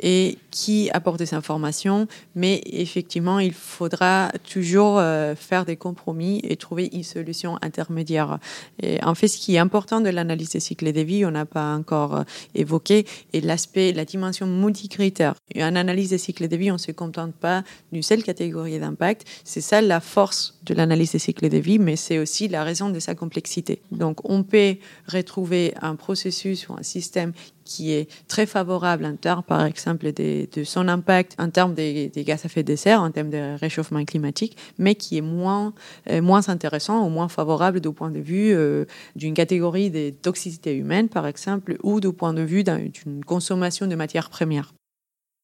et 0.00 0.38
qui 0.50 0.90
apporte 0.92 1.18
des 1.18 1.34
informations, 1.34 2.06
mais 2.34 2.62
effectivement, 2.66 3.38
il 3.38 3.52
faudra 3.52 4.30
toujours 4.50 4.98
euh, 4.98 5.34
faire 5.34 5.64
des 5.64 5.76
compromis 5.76 6.40
et 6.44 6.56
trouver 6.56 6.90
une 6.92 7.02
solution 7.02 7.58
intermédiaire. 7.62 8.38
Et 8.82 9.02
en 9.02 9.14
fait, 9.14 9.28
ce 9.28 9.38
qui 9.38 9.54
est 9.54 9.58
important 9.58 10.00
de 10.00 10.10
l'analyse 10.10 10.50
des 10.50 10.60
cycles 10.60 10.92
de 10.92 11.00
vie, 11.00 11.24
on 11.24 11.30
n'a 11.30 11.46
pas 11.46 11.74
encore 11.74 12.16
euh, 12.16 12.22
évoqué, 12.54 13.06
est 13.32 13.40
l'aspect, 13.40 13.92
la 13.92 14.04
dimension 14.04 14.46
multicritère. 14.46 15.34
Une 15.54 15.76
analyse 15.76 16.10
des 16.10 16.18
cycles 16.18 16.48
de 16.48 16.56
vie, 16.56 16.70
on 16.70 16.74
ne 16.74 16.78
se 16.78 16.92
contente 16.92 17.34
pas 17.34 17.64
d'une 17.92 18.02
seule 18.02 18.22
catégorie 18.22 18.78
d'impact. 18.78 19.26
C'est 19.44 19.60
ça 19.60 19.80
la 19.80 20.00
force 20.00 20.58
de 20.64 20.74
l'analyse 20.74 21.12
des 21.12 21.18
cycles 21.18 21.48
de 21.48 21.58
vie, 21.58 21.78
mais 21.78 21.96
c'est 21.96 22.18
aussi 22.18 22.48
la 22.48 22.64
raison 22.64 22.90
de 22.90 23.00
sa 23.00 23.14
complexité. 23.14 23.82
Donc, 23.90 24.28
on 24.28 24.42
peut 24.42 24.76
retrouver 25.08 25.74
un 25.80 25.96
processus 25.96 26.68
ou 26.68 26.74
un 26.74 26.82
système 26.82 27.32
qui 27.64 27.92
est 27.92 28.08
très 28.28 28.46
favorable 28.46 29.04
en 29.04 29.16
termes, 29.16 29.42
par 29.42 29.64
exemple, 29.64 30.12
de, 30.12 30.46
son 30.64 30.88
impact 30.88 31.34
en 31.38 31.50
termes 31.50 31.74
des, 31.74 32.10
gaz 32.16 32.44
à 32.44 32.46
effet 32.46 32.62
de 32.62 32.76
serre, 32.76 33.02
en 33.02 33.10
termes 33.10 33.30
de 33.30 33.56
réchauffement 33.58 34.04
climatique, 34.04 34.56
mais 34.78 34.94
qui 34.94 35.18
est 35.18 35.22
moins, 35.22 35.72
euh, 36.10 36.22
moins 36.22 36.48
intéressant 36.48 37.04
ou 37.06 37.08
moins 37.08 37.28
favorable 37.28 37.80
du 37.80 37.92
point 37.92 38.10
de 38.10 38.20
vue 38.20 38.52
euh, 38.52 38.84
d'une 39.16 39.34
catégorie 39.34 39.90
de 39.90 40.10
toxicité 40.10 40.74
humaine, 40.74 41.08
par 41.08 41.26
exemple, 41.26 41.76
ou 41.82 42.00
du 42.00 42.12
point 42.12 42.34
de 42.34 42.42
vue 42.42 42.64
d'une 42.64 43.24
consommation 43.24 43.86
de 43.86 43.94
matières 43.94 44.30
premières. 44.30 44.74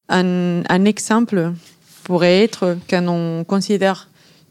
Un, 0.09 0.63
un 0.67 0.85
exemple 0.85 1.53
pourrait 2.03 2.43
être 2.43 2.77
quand 2.89 3.05
on 3.07 3.43
considère 3.43 4.09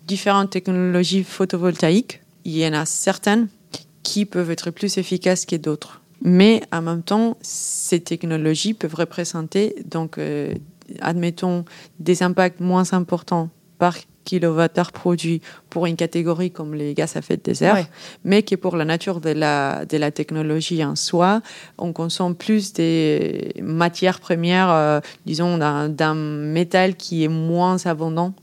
différentes 0.09 0.51
technologies 0.51 1.23
photovoltaïques, 1.23 2.23
il 2.45 2.57
y 2.57 2.67
en 2.67 2.73
a 2.73 2.87
certaines 2.87 3.49
qui 4.03 4.25
peuvent 4.25 4.51
être 4.51 4.71
plus 4.71 4.97
efficaces 4.99 5.45
que 5.45 5.55
d'autres. 5.55 6.01
Mais 6.23 6.63
en 6.73 6.83
même 6.83 7.03
temps, 7.03 7.37
ces 7.43 8.01
technologies 8.01 8.75
peuvent 8.75 8.95
représenter, 8.95 9.77
donc, 9.85 10.19
euh, 10.19 10.53
admettons, 11.01 11.65
des 12.01 12.23
impacts 12.23 12.61
moins 12.61 12.93
importants 12.93 13.51
par 13.79 13.95
kilowattheure 14.25 14.93
produit 14.93 15.41
pour 15.71 15.87
une 15.87 15.97
catégorie 15.97 16.51
comme 16.51 16.75
les 16.75 16.93
gaz 16.93 17.17
à 17.17 17.21
effet 17.21 17.37
de 17.37 17.43
désert, 17.43 17.87
mais 18.25 18.43
qui 18.43 18.57
pour 18.57 18.77
la 18.77 18.85
nature 18.85 19.21
de 19.21 19.31
la, 19.31 19.85
de 19.87 19.97
la 19.97 20.11
technologie 20.11 20.85
en 20.85 20.97
soi, 20.97 21.41
on 21.79 21.93
consomme 21.93 22.35
plus 22.35 22.73
des 22.73 23.55
matières 23.63 24.21
premières, 24.21 24.71
euh, 24.71 25.01
disons, 25.25 25.57
d'un 25.57 26.15
métal 26.15 26.97
qui 26.97 27.25
est 27.25 27.29
moins 27.29 27.87
abondant 27.87 28.35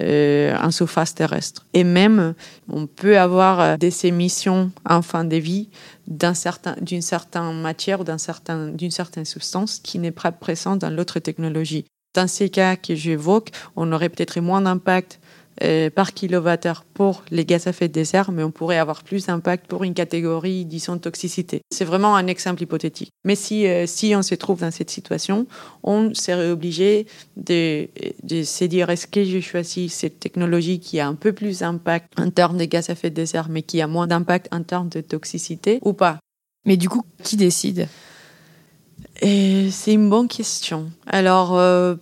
euh, 0.00 0.56
en 0.56 0.70
surface 0.70 1.14
terrestre. 1.14 1.66
Et 1.74 1.84
même, 1.84 2.34
on 2.68 2.86
peut 2.86 3.18
avoir 3.18 3.60
euh, 3.60 3.76
des 3.76 4.06
émissions 4.06 4.70
en 4.88 5.02
fin 5.02 5.24
de 5.24 5.36
vie 5.36 5.68
d'une 6.06 6.34
certain, 6.34 6.76
certaine 7.00 7.60
matière 7.60 8.00
ou 8.00 8.04
d'une 8.04 8.18
certain, 8.18 8.72
certaine 8.90 9.24
substance 9.24 9.78
qui 9.78 9.98
n'est 9.98 10.10
pas 10.12 10.32
présente 10.32 10.78
dans 10.78 10.90
l'autre 10.90 11.18
technologie. 11.18 11.84
Dans 12.14 12.26
ces 12.26 12.50
cas 12.50 12.76
que 12.76 12.94
j'évoque, 12.94 13.50
on 13.76 13.92
aurait 13.92 14.08
peut-être 14.08 14.40
moins 14.40 14.60
d'impact 14.62 15.19
euh, 15.62 15.90
par 15.90 16.14
kilowattheure 16.14 16.84
pour 16.94 17.22
les 17.30 17.44
gaz 17.44 17.66
à 17.66 17.70
effet 17.70 17.88
de 17.88 18.04
serre, 18.04 18.32
mais 18.32 18.42
on 18.42 18.50
pourrait 18.50 18.78
avoir 18.78 19.02
plus 19.02 19.26
d'impact 19.26 19.66
pour 19.66 19.84
une 19.84 19.94
catégorie, 19.94 20.64
disons, 20.64 20.96
de 20.96 21.00
toxicité. 21.00 21.60
C'est 21.70 21.84
vraiment 21.84 22.16
un 22.16 22.26
exemple 22.26 22.62
hypothétique. 22.62 23.10
Mais 23.24 23.34
si, 23.34 23.66
euh, 23.66 23.86
si 23.86 24.14
on 24.16 24.22
se 24.22 24.34
trouve 24.34 24.60
dans 24.60 24.70
cette 24.70 24.90
situation, 24.90 25.46
on 25.82 26.14
serait 26.14 26.50
obligé 26.50 27.06
de, 27.36 27.88
de 28.22 28.42
se 28.42 28.64
dire 28.64 28.90
est-ce 28.90 29.06
que 29.06 29.24
je 29.24 29.40
choisis 29.40 29.92
cette 29.92 30.18
technologie 30.20 30.80
qui 30.80 30.98
a 31.00 31.06
un 31.06 31.14
peu 31.14 31.32
plus 31.32 31.58
d'impact 31.58 32.18
en 32.18 32.30
termes 32.30 32.56
de 32.56 32.64
gaz 32.64 32.90
à 32.90 32.94
effet 32.94 33.10
de 33.10 33.24
serre, 33.24 33.48
mais 33.48 33.62
qui 33.62 33.80
a 33.80 33.86
moins 33.86 34.06
d'impact 34.06 34.48
en 34.52 34.62
termes 34.62 34.88
de 34.88 35.00
toxicité 35.00 35.78
ou 35.82 35.92
pas? 35.92 36.18
Mais 36.66 36.76
du 36.76 36.88
coup, 36.88 37.02
qui 37.22 37.36
décide? 37.36 37.88
C'est 39.22 39.92
une 39.92 40.08
bonne 40.08 40.28
question. 40.28 40.90
Alors, 41.06 41.58
euh, 41.58 41.96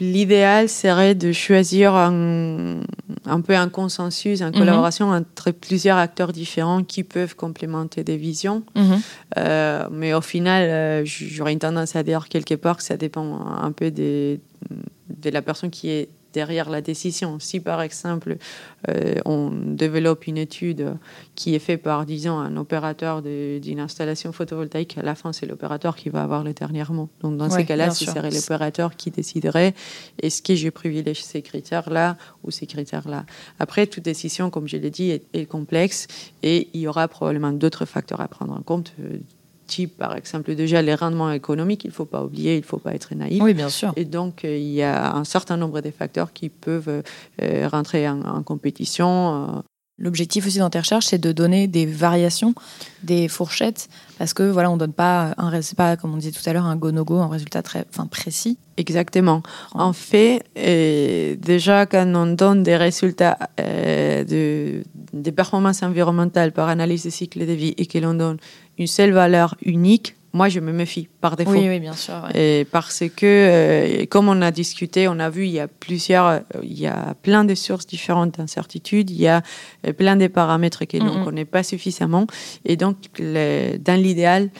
l'idéal 0.00 0.68
serait 0.68 1.14
de 1.14 1.32
choisir 1.32 1.94
un, 1.94 2.80
un, 3.26 3.40
peu 3.40 3.54
un 3.54 3.68
consensus, 3.68 4.40
une 4.40 4.48
mhm. 4.48 4.54
collaboration 4.54 5.10
entre 5.10 5.50
plusieurs 5.50 5.98
acteurs 5.98 6.32
différents 6.32 6.82
qui 6.82 7.04
peuvent 7.04 7.36
complémenter 7.36 8.02
des 8.02 8.16
visions. 8.16 8.62
Mhm. 8.74 9.00
Euh, 9.38 9.88
mais 9.90 10.14
au 10.14 10.20
final, 10.20 10.64
euh, 10.64 11.02
j'aurais 11.04 11.52
une 11.52 11.58
tendance 11.58 11.96
à 11.96 12.02
dire 12.02 12.28
quelque 12.28 12.54
part 12.54 12.78
que 12.78 12.82
ça 12.82 12.96
dépend 12.96 13.40
un 13.62 13.72
peu 13.72 13.90
des, 13.90 14.40
de 15.08 15.30
la 15.30 15.42
personne 15.42 15.70
qui 15.70 15.90
est 15.90 16.08
derrière 16.32 16.70
la 16.70 16.80
décision. 16.80 17.38
Si 17.38 17.60
par 17.60 17.82
exemple 17.82 18.36
euh, 18.88 19.14
on 19.24 19.50
développe 19.50 20.26
une 20.26 20.38
étude 20.38 20.96
qui 21.34 21.54
est 21.54 21.58
faite 21.58 21.82
par, 21.82 22.06
disons, 22.06 22.38
un 22.38 22.56
opérateur 22.56 23.22
d'une 23.22 23.80
installation 23.80 24.32
photovoltaïque, 24.32 24.98
à 24.98 25.02
la 25.02 25.14
fin 25.14 25.32
c'est 25.32 25.46
l'opérateur 25.46 25.96
qui 25.96 26.08
va 26.08 26.22
avoir 26.22 26.44
le 26.44 26.52
dernier 26.52 26.84
mot. 26.90 27.08
Donc 27.20 27.36
dans 27.36 27.50
ces 27.50 27.64
cas-là, 27.64 27.90
ce 27.90 28.04
serait 28.04 28.30
l'opérateur 28.30 28.96
qui 28.96 29.10
déciderait 29.10 29.74
est-ce 30.22 30.42
que 30.42 30.54
je 30.54 30.68
privilégie 30.68 31.22
ces 31.22 31.42
critères-là 31.42 32.16
ou 32.44 32.50
ces 32.50 32.66
critères-là. 32.66 33.24
Après, 33.58 33.86
toute 33.86 34.04
décision, 34.04 34.50
comme 34.50 34.68
je 34.68 34.76
l'ai 34.76 34.90
dit, 34.90 35.10
est, 35.10 35.24
est, 35.32 35.46
complexe 35.46 36.06
et 36.42 36.68
il 36.74 36.80
y 36.80 36.88
aura 36.88 37.08
probablement 37.08 37.52
d'autres 37.52 37.84
facteurs 37.84 38.20
à 38.20 38.28
prendre 38.28 38.52
en 38.52 38.62
compte 38.62 38.92
euh, 39.00 39.18
type, 39.70 39.96
par 39.96 40.16
exemple, 40.16 40.54
déjà 40.54 40.82
les 40.82 40.94
rendements 40.94 41.30
économiques, 41.30 41.84
il 41.84 41.88
ne 41.88 41.92
faut 41.92 42.04
pas 42.04 42.22
oublier, 42.24 42.56
il 42.56 42.60
ne 42.60 42.66
faut 42.66 42.78
pas 42.78 42.94
être 42.94 43.14
naïf. 43.14 43.40
Oui, 43.42 43.54
bien 43.54 43.68
sûr. 43.68 43.92
Et 43.96 44.04
donc, 44.04 44.44
euh, 44.44 44.56
il 44.56 44.72
y 44.72 44.82
a 44.82 45.14
un 45.14 45.24
certain 45.24 45.56
nombre 45.56 45.80
de 45.80 45.90
facteurs 45.90 46.32
qui 46.32 46.48
peuvent 46.48 47.02
euh, 47.42 47.68
rentrer 47.68 48.08
en, 48.08 48.42
compétition. 48.42 49.08
Euh. 49.08 49.60
L'objectif 49.98 50.46
aussi 50.46 50.58
dans 50.58 50.70
tes 50.70 50.80
recherches, 50.80 51.06
c'est 51.06 51.18
de 51.18 51.30
donner 51.32 51.68
des 51.68 51.86
variations, 51.86 52.54
des 53.02 53.28
fourchettes, 53.28 53.88
parce 54.20 54.34
que 54.34 54.42
voilà, 54.42 54.70
on 54.70 54.76
donne 54.76 54.92
pas 54.92 55.32
un, 55.38 55.50
pas 55.74 55.96
comme 55.96 56.12
on 56.12 56.18
disait 56.18 56.30
tout 56.30 56.46
à 56.46 56.52
l'heure, 56.52 56.66
un 56.66 56.76
go 56.76 56.92
no 56.92 57.06
go, 57.06 57.16
un 57.20 57.28
résultat 57.28 57.62
très, 57.62 57.86
enfin 57.88 58.06
précis. 58.06 58.58
Exactement. 58.76 59.42
En 59.72 59.94
fait, 59.94 60.44
déjà 61.40 61.86
quand 61.86 62.06
on 62.14 62.26
donne 62.26 62.62
des 62.62 62.76
résultats 62.76 63.38
de, 63.56 64.82
des 65.14 65.32
performances 65.32 65.82
environnementales 65.82 66.52
par 66.52 66.68
analyse 66.68 67.04
des 67.04 67.10
cycles 67.10 67.46
de 67.46 67.52
vie 67.52 67.74
et 67.78 67.86
que 67.86 67.96
l'on 67.96 68.12
donne 68.12 68.36
une 68.76 68.86
seule 68.86 69.12
valeur 69.12 69.54
unique, 69.62 70.16
moi, 70.32 70.48
je 70.48 70.60
me 70.60 70.72
méfie 70.72 71.08
par 71.20 71.36
défaut. 71.36 71.50
Oui, 71.50 71.68
oui 71.68 71.80
bien 71.80 71.94
sûr. 71.94 72.28
Et 72.34 72.64
parce 72.70 73.02
que, 73.16 73.24
euh, 73.24 74.06
comme 74.06 74.28
on 74.28 74.42
a 74.42 74.52
discuté, 74.52 75.08
on 75.08 75.18
a 75.18 75.28
vu, 75.28 75.46
il 75.46 75.50
y 75.50 75.58
a 75.58 75.66
plusieurs, 75.66 76.26
euh, 76.26 76.40
il 76.62 76.78
y 76.78 76.86
a 76.86 77.14
plein 77.22 77.44
de 77.44 77.54
sources 77.56 77.86
différentes 77.86 78.38
d'incertitudes, 78.38 79.10
il 79.10 79.20
y 79.20 79.26
a 79.26 79.42
euh, 79.86 79.92
plein 79.92 80.14
de 80.14 80.28
paramètres 80.28 80.84
que 80.84 80.96
l'on 80.98 81.18
ne 81.18 81.24
connaît 81.24 81.44
pas 81.44 81.64
suffisamment. 81.64 82.26
Et 82.64 82.76
donc, 82.76 82.96
dans 83.18 84.00
l'idéal, 84.00 84.50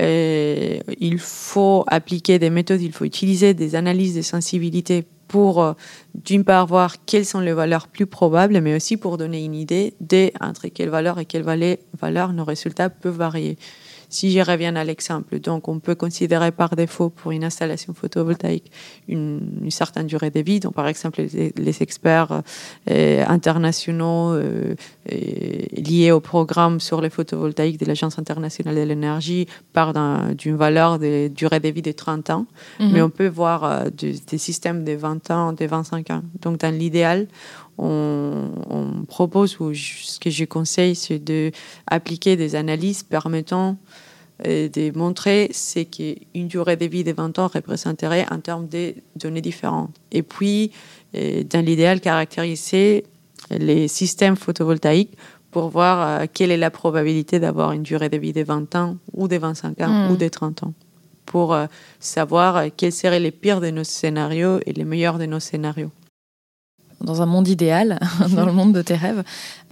il 0.00 1.18
faut 1.18 1.84
appliquer 1.86 2.38
des 2.40 2.50
méthodes, 2.50 2.82
il 2.82 2.92
faut 2.92 3.04
utiliser 3.04 3.54
des 3.54 3.76
analyses 3.76 4.16
de 4.16 4.22
sensibilité 4.22 5.04
pour, 5.28 5.76
d'une 6.14 6.42
part, 6.42 6.66
voir 6.66 6.96
quelles 7.06 7.24
sont 7.24 7.38
les 7.38 7.52
valeurs 7.52 7.86
plus 7.86 8.06
probables, 8.06 8.60
mais 8.60 8.74
aussi 8.74 8.96
pour 8.96 9.16
donner 9.16 9.44
une 9.44 9.54
idée 9.54 9.94
de 10.00 10.32
entre 10.40 10.66
quelles 10.66 10.88
valeurs 10.88 11.20
et 11.20 11.24
quelles 11.24 11.44
valeurs 11.44 12.32
nos 12.32 12.44
résultats 12.44 12.90
peuvent 12.90 13.16
varier. 13.16 13.56
Si 14.10 14.32
je 14.32 14.40
reviens 14.40 14.74
à 14.76 14.84
l'exemple, 14.84 15.38
donc 15.38 15.68
on 15.68 15.78
peut 15.78 15.94
considérer 15.94 16.50
par 16.50 16.76
défaut 16.76 17.10
pour 17.10 17.30
une 17.30 17.44
installation 17.44 17.94
photovoltaïque 17.94 18.70
une, 19.08 19.40
certaine 19.70 20.06
durée 20.06 20.30
de 20.30 20.40
vie. 20.40 20.60
Donc 20.60 20.74
par 20.74 20.88
exemple, 20.88 21.22
les, 21.22 21.82
experts 21.82 22.42
euh, 22.90 23.24
internationaux 23.26 24.32
euh, 24.32 24.74
liés 25.06 26.10
au 26.10 26.20
programme 26.20 26.80
sur 26.80 27.00
les 27.00 27.08
photovoltaïques 27.10 27.78
de 27.78 27.86
l'Agence 27.86 28.18
internationale 28.18 28.74
de 28.74 28.82
l'énergie 28.82 29.46
parlent 29.72 30.34
d'une 30.34 30.56
valeur 30.56 30.98
de 30.98 31.28
durée 31.28 31.60
de 31.60 31.68
vie 31.68 31.82
de 31.82 31.92
30 31.92 32.30
ans, 32.30 32.46
mhm. 32.80 32.90
mais 32.92 33.02
on 33.02 33.10
peut 33.10 33.28
voir 33.28 33.64
euh, 33.64 33.90
des, 33.90 34.38
systèmes 34.38 34.84
de 34.84 34.92
20 34.92 35.30
ans, 35.30 35.52
de 35.52 35.64
25 35.64 36.10
ans. 36.10 36.22
Donc 36.42 36.58
dans 36.58 36.74
l'idéal, 36.74 37.28
on, 37.80 38.50
on, 38.68 39.04
propose, 39.06 39.58
ou 39.60 39.74
ce 39.74 40.18
que 40.18 40.30
je 40.30 40.44
conseille, 40.44 40.94
c'est 40.94 41.18
d'appliquer 41.18 42.36
des 42.36 42.54
analyses 42.54 43.02
permettant 43.02 43.76
de 44.44 44.96
montrer, 44.96 45.50
c'est 45.52 45.84
qu'une 45.84 46.48
durée 46.48 46.76
de 46.76 46.86
vie 46.86 47.04
de 47.04 47.12
20 47.12 47.38
ans 47.38 47.50
représenterait 47.52 48.26
en 48.30 48.40
termes 48.40 48.68
de 48.68 48.94
données 49.16 49.42
différentes. 49.42 49.94
Et 50.12 50.22
puis, 50.22 50.70
dans 51.12 51.64
l'idéal, 51.64 52.00
caractériser 52.00 53.04
les 53.50 53.88
systèmes 53.88 54.36
photovoltaïques 54.36 55.16
pour 55.50 55.68
voir 55.68 56.26
quelle 56.32 56.50
est 56.50 56.56
la 56.56 56.70
probabilité 56.70 57.38
d'avoir 57.38 57.72
une 57.72 57.82
durée 57.82 58.08
de 58.08 58.16
vie 58.16 58.32
de 58.32 58.42
20 58.42 58.74
ans 58.76 58.96
ou 59.12 59.28
de 59.28 59.36
25 59.36 59.80
ans 59.82 60.10
ou 60.10 60.16
de 60.16 60.28
30 60.28 60.62
ans 60.62 60.72
pour 61.26 61.56
savoir 62.00 62.64
quels 62.76 62.92
seraient 62.92 63.20
les 63.20 63.30
pires 63.30 63.60
de 63.60 63.70
nos 63.70 63.84
scénarios 63.84 64.58
et 64.66 64.72
les 64.72 64.84
meilleurs 64.84 65.18
de 65.18 65.26
nos 65.26 65.38
scénarios 65.38 65.90
dans 67.00 67.22
un 67.22 67.26
monde 67.26 67.48
idéal, 67.48 67.98
dans 68.30 68.46
le 68.46 68.52
monde 68.52 68.72
de 68.72 68.82
tes 68.82 68.94
rêves, 68.94 69.22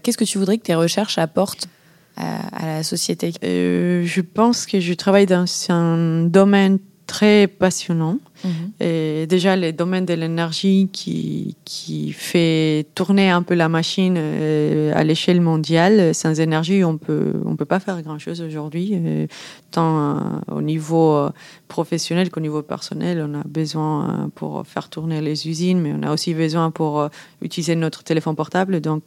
qu'est-ce 0.02 0.18
que 0.18 0.24
tu 0.24 0.38
voudrais 0.38 0.58
que 0.58 0.64
tes 0.64 0.74
recherches 0.74 1.18
apportent 1.18 1.68
à, 2.16 2.66
la 2.66 2.82
société? 2.82 3.32
Euh, 3.44 4.04
Je 4.04 4.20
pense 4.20 4.66
que 4.66 4.80
je 4.80 4.94
travaille 4.94 5.26
dans 5.26 5.44
un 5.68 6.24
domaine 6.24 6.78
très 7.06 7.46
passionnant. 7.46 8.18
Mhm. 8.44 8.72
Et 8.80 9.26
déjà, 9.26 9.56
le 9.56 9.72
domaine 9.72 10.04
de 10.04 10.14
l'énergie 10.14 10.88
qui, 10.92 11.56
qui 11.64 12.12
fait 12.12 12.86
tourner 12.94 13.30
un 13.30 13.42
peu 13.42 13.54
la 13.54 13.68
machine 13.68 14.14
euh, 14.16 14.92
à 14.94 15.04
l'échelle 15.04 15.40
mondiale. 15.40 16.14
Sans 16.14 16.38
énergie, 16.40 16.84
on 16.84 16.98
peut, 16.98 17.34
on 17.44 17.56
peut 17.56 17.64
pas 17.64 17.80
faire 17.80 18.00
grand-chose 18.02 18.40
aujourd'hui, 18.40 18.92
euh, 18.94 19.26
tant 19.70 20.42
au 20.50 20.62
niveau 20.62 21.28
professionnel 21.68 22.30
qu'au 22.30 22.40
niveau 22.40 22.62
personnel. 22.62 23.24
On 23.28 23.34
a 23.38 23.42
besoin 23.44 24.30
pour 24.34 24.66
faire 24.66 24.88
tourner 24.88 25.20
les 25.20 25.48
usines, 25.48 25.80
mais 25.80 25.92
on 25.92 26.02
a 26.02 26.12
aussi 26.12 26.34
besoin 26.34 26.70
pour 26.70 27.08
utiliser 27.42 27.74
notre 27.74 28.02
téléphone 28.04 28.36
portable. 28.36 28.80
Donc, 28.80 29.02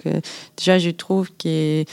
déjà, 0.57 0.77
je 0.77 0.89
trouve 0.91 1.29
que 1.37 1.83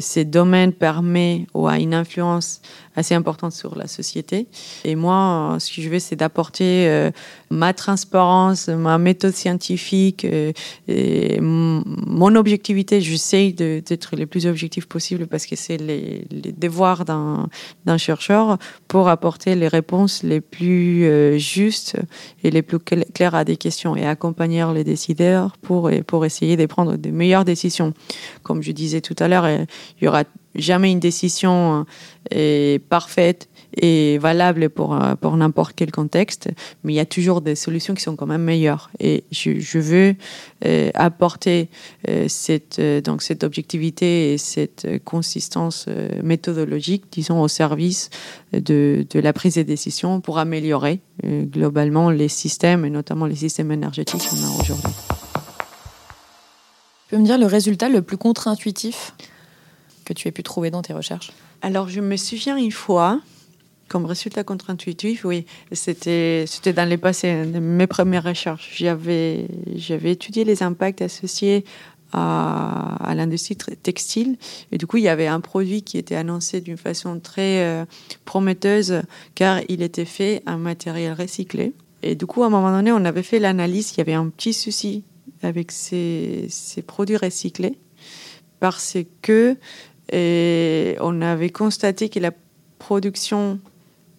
ces 0.00 0.24
domaines 0.24 0.72
permettent 0.72 1.46
ou 1.54 1.68
a 1.68 1.78
une 1.78 1.94
influence 1.94 2.60
assez 2.96 3.14
importante 3.14 3.52
sur 3.52 3.76
la 3.76 3.86
société. 3.86 4.46
Et 4.84 4.94
moi, 4.94 5.56
ce 5.58 5.74
que 5.74 5.82
je 5.82 5.88
veux, 5.88 5.98
c'est 5.98 6.16
d'apporter 6.16 6.69
euh, 6.70 7.10
ma 7.50 7.74
transparence, 7.74 8.68
ma 8.68 8.98
méthode 8.98 9.34
scientifique, 9.34 10.24
euh, 10.24 10.52
et 10.88 11.38
mon 11.40 12.34
objectivité. 12.34 13.00
J'essaie 13.00 13.52
d'être 13.52 14.16
le 14.16 14.26
plus 14.26 14.46
objectif 14.46 14.86
possible 14.86 15.26
parce 15.26 15.46
que 15.46 15.56
c'est 15.56 15.76
les, 15.76 16.24
devoirs 16.56 17.04
d'un 17.04 17.98
chercheur 17.98 18.58
pour 18.88 19.08
apporter 19.08 19.54
les 19.56 19.68
réponses 19.68 20.22
les 20.22 20.40
plus 20.40 21.04
euh, 21.04 21.38
justes 21.38 21.96
et 22.44 22.50
les 22.50 22.62
plus 22.62 22.78
claires 22.78 23.34
à 23.34 23.44
des 23.44 23.56
questions 23.56 23.96
et 23.96 24.06
accompagner 24.06 24.64
les 24.74 24.84
décideurs 24.84 25.56
pour, 25.58 25.90
pour 26.06 26.24
essayer 26.24 26.56
de 26.56 26.66
prendre 26.66 26.96
de 26.96 27.10
meilleures 27.10 27.44
décisions. 27.44 27.92
Comme 28.42 28.62
je 28.62 28.72
disais 28.72 29.00
tout 29.00 29.16
à 29.18 29.28
l'heure, 29.28 29.48
il 29.48 30.04
y 30.04 30.08
aura 30.08 30.24
jamais 30.54 30.90
une 30.90 31.00
décision 31.00 31.84
parfaite 32.88 33.49
et 33.76 34.18
valable 34.18 34.70
pour, 34.70 34.94
euh, 34.94 35.14
pour 35.14 35.36
n'importe 35.36 35.74
quel 35.76 35.90
contexte, 35.90 36.48
mais 36.82 36.92
il 36.92 36.96
y 36.96 37.00
a 37.00 37.06
toujours 37.06 37.40
des 37.40 37.54
solutions 37.54 37.94
qui 37.94 38.02
sont 38.02 38.16
quand 38.16 38.26
même 38.26 38.42
meilleures. 38.42 38.90
Et 39.00 39.24
je, 39.30 39.60
je 39.60 39.78
veux 39.78 40.14
euh, 40.64 40.90
apporter 40.94 41.68
cette, 42.28 42.80
donc 42.80 43.22
cette 43.22 43.44
objectivité 43.44 44.32
et 44.32 44.38
cette 44.38 45.04
consistance 45.04 45.86
méthodologique, 46.22 47.04
disons, 47.10 47.40
au 47.40 47.48
service 47.48 48.10
de, 48.52 49.06
de 49.08 49.20
la 49.20 49.32
prise 49.32 49.54
de 49.54 49.62
décision 49.62 50.20
pour 50.20 50.38
améliorer 50.38 51.00
globalement 51.24 52.10
les 52.10 52.28
systèmes, 52.28 52.84
et 52.84 52.90
notamment 52.90 53.26
les 53.26 53.36
systèmes 53.36 53.70
énergétiques 53.72 54.22
qu'on 54.28 54.36
a 54.36 54.60
aujourd'hui. 54.60 54.92
Tu 57.08 57.16
peux 57.16 57.18
me 57.18 57.26
dire 57.26 57.38
le 57.38 57.46
résultat 57.46 57.88
le 57.88 58.02
plus 58.02 58.16
contre-intuitif 58.16 59.14
que 60.04 60.12
tu 60.12 60.28
aies 60.28 60.32
pu 60.32 60.42
trouver 60.42 60.70
dans 60.70 60.82
tes 60.82 60.92
recherches? 60.92 61.32
Alors, 61.60 61.88
je 61.88 62.00
me 62.00 62.16
souviens 62.16 62.56
une 62.56 62.70
fois, 62.70 63.20
comme 63.90 64.06
résultat 64.06 64.44
contre-intuitif, 64.44 65.24
oui, 65.24 65.44
c'était, 65.72 66.44
dans 66.72 66.88
les 66.88 66.96
passés, 66.96 67.34
mes 67.34 67.88
premières 67.88 68.22
recherches. 68.22 68.72
J'avais, 68.76 69.48
étudié 70.04 70.44
les 70.44 70.62
impacts 70.62 71.02
associés 71.02 71.64
à, 72.12 73.12
l'industrie 73.16 73.56
textile. 73.56 74.36
Et 74.70 74.78
du 74.78 74.86
coup, 74.86 74.98
il 74.98 75.02
y 75.02 75.08
avait 75.08 75.26
un 75.26 75.40
produit 75.40 75.82
qui 75.82 75.98
était 75.98 76.14
annoncé 76.14 76.60
d'une 76.60 76.76
façon 76.76 77.18
très 77.18 77.64
euh, 77.64 77.84
prometteuse 78.24 79.02
car 79.34 79.60
il 79.68 79.82
était 79.82 80.04
fait 80.04 80.44
en 80.46 80.56
matériel 80.56 81.12
recyclé. 81.12 81.72
Et 82.04 82.14
du 82.14 82.26
coup, 82.26 82.44
à 82.44 82.46
un 82.46 82.50
moment 82.50 82.70
donné, 82.70 82.92
on 82.92 83.04
avait 83.04 83.24
fait 83.24 83.40
l'analyse 83.40 83.88
qu'il 83.88 83.98
y 83.98 84.02
avait 84.02 84.14
un 84.14 84.28
petit 84.28 84.52
souci 84.52 85.02
avec 85.42 85.72
ces, 85.72 86.46
ces 86.48 86.82
produits 86.82 87.16
recyclés 87.16 87.76
parce 88.60 88.96
que 89.20 89.56
on 90.12 91.22
avait 91.22 91.50
constaté 91.50 92.08
que 92.08 92.20
la 92.20 92.30
production 92.78 93.60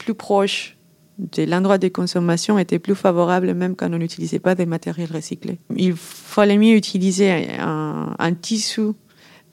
plus 0.04 0.14
proche 0.14 0.76
de 1.18 1.44
l'endroit 1.44 1.78
de 1.78 1.88
consommation 1.88 2.58
était 2.58 2.80
plus 2.80 2.96
favorable 2.96 3.54
même 3.54 3.76
quand 3.76 3.92
on 3.94 3.98
n'utilisait 3.98 4.40
pas 4.40 4.56
des 4.56 4.66
matériels 4.66 5.12
recyclés. 5.14 5.60
Il 5.76 5.96
fallait 5.96 6.58
mieux 6.58 6.76
utiliser 6.76 7.48
un, 7.60 8.34
tissu 8.34 8.82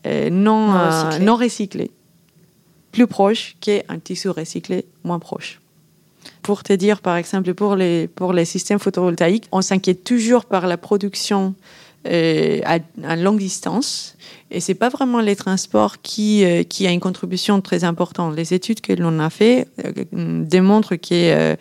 euh, 0.06 0.30
non, 0.30 0.68
non, 0.68 0.74
euh, 0.74 1.04
recyclé. 1.04 1.26
non 1.26 1.36
recyclé, 1.36 1.90
plus 2.92 3.06
proche 3.06 3.56
qu'un 3.60 3.98
tissu 4.02 4.30
recyclé 4.30 4.86
moins 5.04 5.18
proche. 5.18 5.60
Pour 6.42 6.62
te 6.62 6.72
dire, 6.72 7.00
par 7.00 7.16
exemple, 7.16 7.52
pour 7.54 7.76
les, 7.76 8.08
pour 8.08 8.32
les 8.32 8.44
systèmes 8.44 8.78
photovoltaïques, 8.78 9.48
on 9.52 9.60
s'inquiète 9.60 10.04
toujours 10.04 10.46
par 10.46 10.66
la 10.66 10.76
production 10.76 11.54
euh, 12.06 12.60
à, 12.64 13.16
longue 13.16 13.38
distance. 13.38 14.16
Et 14.50 14.60
c'est 14.60 14.74
pas 14.74 14.88
vraiment 14.88 15.20
les 15.20 15.34
transports 15.34 16.00
qui, 16.00 16.44
euh, 16.44 16.62
qui 16.62 16.86
a 16.86 16.92
une 16.92 17.00
contribution 17.00 17.60
très 17.60 17.82
importante. 17.82 18.36
Les 18.36 18.54
études 18.54 18.80
que 18.80 18.92
l'on 18.92 19.18
a 19.18 19.30
fait 19.30 19.66
euh, 19.84 19.92
démontrent 20.44 20.94
que 20.94 21.56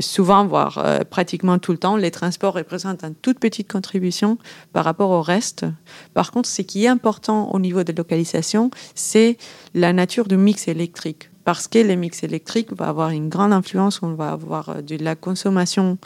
souvent, 0.00 0.46
voire 0.46 0.82
pratiquement 1.10 1.58
tout 1.58 1.70
le 1.70 1.78
temps, 1.78 1.96
les 1.96 2.10
transports 2.10 2.54
représentent 2.54 3.04
une 3.04 3.14
toute 3.14 3.38
petite 3.38 3.70
contribution 3.70 4.38
par 4.72 4.84
rapport 4.84 5.10
au 5.10 5.20
reste. 5.20 5.66
Par 6.14 6.32
contre, 6.32 6.48
ce 6.48 6.62
qui 6.62 6.86
est 6.86 6.88
important 6.88 7.50
au 7.52 7.60
niveau 7.60 7.84
de 7.84 7.92
localisation, 7.92 8.70
c'est 8.94 9.36
la 9.74 9.92
nature 9.92 10.26
du 10.26 10.38
mix 10.38 10.66
électrique. 10.66 11.28
Parce 11.44 11.68
que 11.68 11.78
le 11.78 11.94
mix 11.94 12.22
électrique 12.22 12.72
va 12.72 12.88
avoir 12.88 13.10
une 13.10 13.28
grande 13.28 13.52
influence, 13.52 14.02
on 14.02 14.14
va 14.14 14.30
avoir 14.30 14.82
de 14.82 14.96
la 14.96 15.14
consommation 15.14 15.98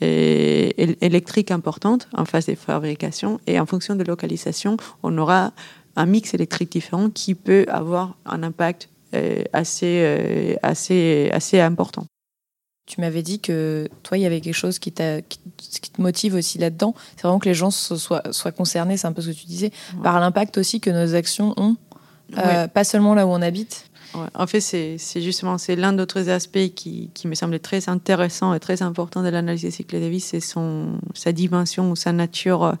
électrique 0.00 1.50
importante 1.50 2.08
en 2.16 2.24
phase 2.24 2.46
de 2.46 2.54
fabrication 2.54 3.40
et 3.46 3.58
en 3.58 3.66
fonction 3.66 3.96
de 3.96 4.04
localisation, 4.04 4.76
on 5.02 5.16
aura 5.18 5.52
un 5.96 6.06
mix 6.06 6.32
électrique 6.34 6.70
différent 6.72 7.10
qui 7.10 7.34
peut 7.34 7.66
avoir 7.68 8.16
un 8.24 8.42
impact 8.42 8.88
euh, 9.14 9.42
assez, 9.52 10.00
euh, 10.02 10.54
assez, 10.62 11.30
assez 11.32 11.60
important. 11.60 12.04
Tu 12.86 13.00
m'avais 13.00 13.22
dit 13.22 13.40
que 13.40 13.88
toi, 14.02 14.16
il 14.16 14.20
y 14.20 14.26
avait 14.26 14.40
quelque 14.40 14.54
chose 14.54 14.78
qui, 14.78 14.92
qui 14.92 15.90
te 15.90 16.00
motive 16.00 16.34
aussi 16.34 16.58
là-dedans. 16.58 16.94
C'est 17.16 17.22
vraiment 17.22 17.38
que 17.38 17.48
les 17.48 17.54
gens 17.54 17.70
soient, 17.70 18.22
soient 18.30 18.52
concernés, 18.52 18.96
c'est 18.96 19.06
un 19.06 19.12
peu 19.12 19.22
ce 19.22 19.30
que 19.30 19.34
tu 19.34 19.46
disais, 19.46 19.72
par 20.02 20.20
l'impact 20.20 20.56
aussi 20.56 20.80
que 20.80 20.90
nos 20.90 21.14
actions 21.14 21.52
ont, 21.56 21.76
euh, 22.36 22.68
pas 22.68 22.84
seulement 22.84 23.14
là 23.14 23.26
où 23.26 23.30
on 23.30 23.42
habite, 23.42 23.87
en 24.14 24.46
fait, 24.46 24.60
c'est 24.60 25.20
justement 25.20 25.58
c'est 25.58 25.76
l'un 25.76 25.92
d'autres 25.92 26.28
aspects 26.28 26.68
qui, 26.74 27.10
me 27.24 27.34
semble 27.34 27.58
très 27.60 27.88
intéressant 27.88 28.54
et 28.54 28.60
très 28.60 28.82
important 28.82 29.22
de 29.22 29.28
l'analyse 29.28 29.62
des 29.62 29.70
cycles 29.70 30.00
de 30.00 30.06
vie, 30.06 30.20
c'est 30.20 30.40
sa 31.14 31.32
dimension 31.32 31.90
ou 31.90 31.96
sa 31.96 32.12
nature 32.12 32.76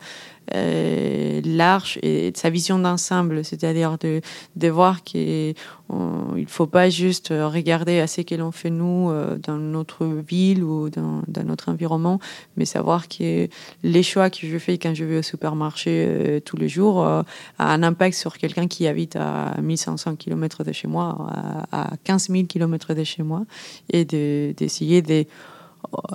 euh, 0.54 1.40
large 1.44 1.98
et 2.02 2.30
de 2.30 2.36
sa 2.36 2.50
vision 2.50 2.78
d'ensemble, 2.78 3.44
c'est-à-dire 3.44 3.98
de, 3.98 4.20
de 4.56 4.68
voir 4.68 5.02
qu'il 5.02 5.54
ne 5.90 6.44
faut 6.46 6.66
pas 6.66 6.88
juste 6.90 7.28
regarder 7.28 8.00
à 8.00 8.06
ce 8.06 8.22
que 8.22 8.34
l'on 8.34 8.52
fait 8.52 8.70
nous 8.70 9.10
euh, 9.10 9.38
dans 9.38 9.56
notre 9.56 10.06
ville 10.06 10.62
ou 10.62 10.90
dans, 10.90 11.22
notre 11.44 11.70
environnement, 11.70 12.18
mais 12.56 12.64
savoir 12.64 13.08
que 13.08 13.48
les 13.82 14.02
choix 14.02 14.30
que 14.30 14.46
je 14.46 14.58
fais 14.58 14.78
quand 14.78 14.94
je 14.94 15.04
vais 15.04 15.18
au 15.18 15.22
supermarché 15.22 16.06
euh, 16.08 16.40
tous 16.40 16.56
les 16.56 16.68
jours 16.68 17.04
a 17.04 17.24
un 17.58 17.82
impact 17.82 18.16
sur 18.16 18.36
quelqu'un 18.38 18.66
qui 18.66 18.86
habite 18.86 19.16
à 19.16 19.54
1500 19.60 20.16
km 20.16 20.64
de 20.64 20.72
chez 20.72 20.88
moi, 20.88 21.28
à, 21.72 21.92
à 21.92 21.96
15 22.04 22.28
000 22.30 22.44
km 22.44 22.94
de 22.94 23.04
chez 23.04 23.22
moi, 23.22 23.44
et 23.90 24.04
d'essayer 24.04 25.02
de, 25.02 25.24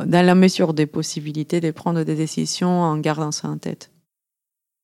dans 0.05 0.25
la 0.25 0.35
mesure 0.35 0.73
des 0.73 0.85
possibilités, 0.85 1.59
de 1.61 1.71
prendre 1.71 2.03
des 2.03 2.15
décisions 2.15 2.81
en 2.81 2.97
gardant 2.97 3.31
ça 3.31 3.47
en 3.47 3.57
tête. 3.57 3.92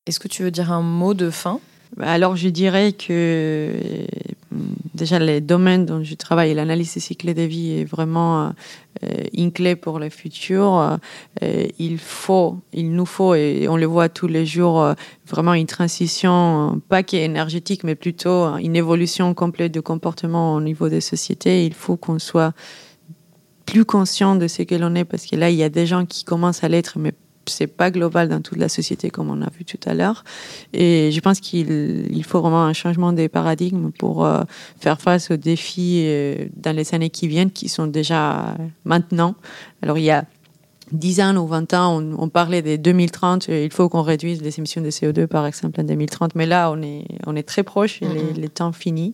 Est-ce 0.06 0.20
que 0.20 0.28
tu 0.28 0.44
veux 0.44 0.52
dire 0.52 0.72
un 0.72 0.82
mot 0.82 1.14
de 1.14 1.30
fin? 1.30 1.60
Bah, 1.98 2.12
alors, 2.12 2.36
je 2.36 2.50
dirais 2.50 2.94
que 2.94 3.08
euh, 3.10 4.06
déjà 4.94 5.20
les 5.20 5.42
domaines 5.42 5.86
dont 5.86 6.04
je 6.04 6.16
travaille, 6.16 6.54
l'analyse 6.54 6.94
des 6.94 7.00
cycles 7.00 7.34
de 7.34 7.42
vie 7.42 7.80
est 7.80 7.86
vraiment 7.86 8.54
euh, 9.04 9.24
une 9.34 9.52
clé 9.52 9.76
pour 9.76 10.00
le 10.00 10.10
futur. 10.10 10.98
Euh, 11.44 11.68
il 11.80 11.98
faut, 11.98 12.58
il 12.74 12.92
nous 12.92 13.06
faut, 13.06 13.34
et 13.36 13.68
on 13.68 13.78
le 13.78 13.86
voit 13.86 14.10
tous 14.10 14.28
les 14.28 14.46
jours, 14.46 14.94
vraiment 15.28 15.54
une 15.54 15.68
transition, 15.68 16.82
pas 16.90 17.04
qu'énergétique, 17.04 17.84
mais 17.84 17.96
plutôt 17.96 18.56
une 18.58 18.76
évolution 18.76 19.34
complète 19.34 19.72
du 19.72 19.82
comportement 19.82 20.56
au 20.56 20.62
niveau 20.62 20.90
des 20.90 21.02
sociétés. 21.02 21.66
Il 21.66 21.74
faut 21.74 21.98
qu'on 21.98 22.20
soit 22.20 22.54
plus 23.66 23.86
conscient 23.86 24.36
de 24.36 24.48
ce 24.48 24.64
que 24.64 24.76
l'on 24.76 24.96
est, 24.96 25.06
parce 25.06 25.26
que 25.26 25.36
là, 25.36 25.50
il 25.50 25.56
y 25.56 25.64
a 25.64 25.70
des 25.70 25.86
gens 25.86 26.06
qui 26.06 26.24
commencent 26.24 26.64
à 26.64 26.70
l'être, 26.70 26.98
mais 26.98 27.14
c'est 27.50 27.68
pas 27.68 27.92
global 27.92 28.30
dans 28.30 28.42
toute 28.42 28.58
la 28.58 28.70
société 28.70 29.10
comme 29.10 29.30
on 29.30 29.42
a 29.42 29.50
vu 29.50 29.66
tout 29.66 29.80
à 29.86 29.94
l'heure. 29.94 30.24
Et 30.74 31.12
je 31.12 31.20
pense 31.20 31.40
qu'il 31.40 32.24
faut 32.26 32.42
vraiment 32.42 32.64
un 32.64 32.74
changement 32.74 33.14
des 33.14 33.30
paradigmes 33.30 33.92
pour 33.92 34.26
euh, 34.26 34.44
faire 34.80 35.02
face 35.02 35.32
aux 35.32 35.38
défis 35.38 36.04
euh, 36.06 36.46
dans 36.56 36.76
les 36.76 36.94
années 36.94 37.10
qui 37.10 37.28
viennent, 37.28 37.52
qui 37.52 37.70
sont 37.70 37.88
déjà 37.88 38.56
maintenant. 38.86 39.36
Alors 39.82 39.98
il 39.98 40.04
y 40.06 40.12
a 40.12 40.26
10 40.92 41.22
ans 41.22 41.36
ou 41.38 41.48
20 41.48 41.74
ans, 41.74 42.00
on, 42.00 42.24
on 42.24 42.30
parlait 42.30 42.62
des 42.62 42.78
2030, 42.78 43.48
il 43.50 43.72
faut 43.72 43.90
qu'on 43.90 44.02
réduise 44.02 44.42
les 44.42 44.58
émissions 44.58 44.82
de 44.82 44.90
CO2 44.90 45.28
par 45.28 45.46
exemple 45.46 45.80
en 45.82 45.84
2030, 45.84 46.36
mais 46.36 46.46
là 46.46 46.72
on 46.72 46.82
est, 46.82 47.06
on 47.28 47.36
est 47.36 47.44
très 47.44 47.64
proche, 47.64 48.02
mm 48.02 48.06
-hmm. 48.08 48.42
les, 48.42 48.50
temps 48.50 48.72
finis. 48.72 49.14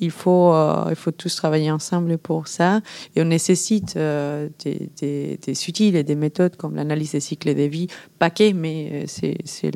Il 0.00 0.10
faut, 0.10 0.52
euh, 0.52 0.86
il 0.90 0.96
faut 0.96 1.10
tous 1.22 1.34
travailler 1.36 1.70
ensemble 1.70 2.18
pour 2.18 2.42
ça 2.56 2.80
et 3.14 3.22
on 3.22 3.28
nécessite 3.38 3.92
euh, 3.96 4.48
des, 4.64 4.78
des, 5.00 5.38
des, 5.44 5.68
outils 5.68 5.92
et 6.00 6.04
des 6.10 6.18
méthodes 6.26 6.56
comme 6.56 6.74
l'analyse 6.78 7.12
des 7.12 7.24
cycles 7.28 7.54
de 7.54 7.66
vie, 7.76 7.88
paquet, 8.18 8.52
mais 8.64 8.78
euh, 8.92 9.04
c'est 9.44 9.70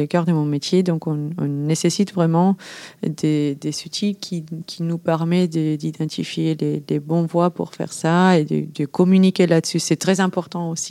le 0.00 0.06
cœur 0.12 0.24
de 0.26 0.32
mon 0.32 0.48
métier, 0.56 0.82
donc 0.82 1.00
on, 1.12 1.18
on 1.44 1.48
nécessite 1.72 2.10
vraiment 2.20 2.50
des, 3.22 3.54
des 3.64 3.74
outils 3.86 4.14
qui, 4.24 4.44
qui 4.70 4.80
nous 4.82 4.98
permettent 5.12 5.56
d'identifier 5.82 6.48
les, 6.62 6.82
les 6.90 7.00
bons 7.10 7.26
voies 7.34 7.50
pour 7.58 7.68
faire 7.78 7.92
ça 8.02 8.38
et 8.38 8.44
de, 8.52 8.58
de 8.78 8.84
communiquer 8.98 9.46
là-dessus. 9.54 9.80
C'est 9.88 10.00
très 10.06 10.18
important 10.20 10.64
aussi 10.74 10.89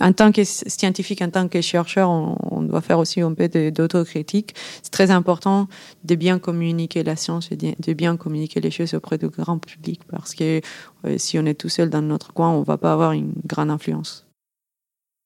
en 0.00 0.12
tant 0.12 0.32
que 0.32 0.44
scientifique, 0.44 1.22
en 1.22 1.30
tant 1.30 1.48
que 1.48 1.60
chercheur, 1.60 2.10
on, 2.10 2.36
on 2.50 2.62
doit 2.62 2.80
faire 2.80 2.98
aussi 2.98 3.20
un 3.20 3.34
peu 3.34 3.48
d'autocritique. 3.70 4.54
C'est 4.82 4.92
très 4.92 5.10
important 5.10 5.68
de 6.04 6.14
bien 6.14 6.38
communiquer 6.38 7.02
la 7.02 7.16
science 7.16 7.50
et 7.52 7.56
de 7.56 7.92
bien 7.92 8.16
communiquer 8.16 8.60
les 8.60 8.70
choses 8.70 8.94
auprès 8.94 9.18
du 9.18 9.28
grand 9.28 9.58
public 9.58 10.00
parce 10.08 10.34
que 10.34 10.60
euh, 11.06 11.18
si 11.18 11.38
on 11.38 11.46
est 11.46 11.54
tout 11.54 11.68
seul 11.68 11.90
dans 11.90 12.02
notre 12.02 12.32
coin, 12.32 12.50
on 12.50 12.60
ne 12.60 12.64
va 12.64 12.78
pas 12.78 12.92
avoir 12.92 13.12
une 13.12 13.32
grande 13.46 13.70
influence. 13.70 14.26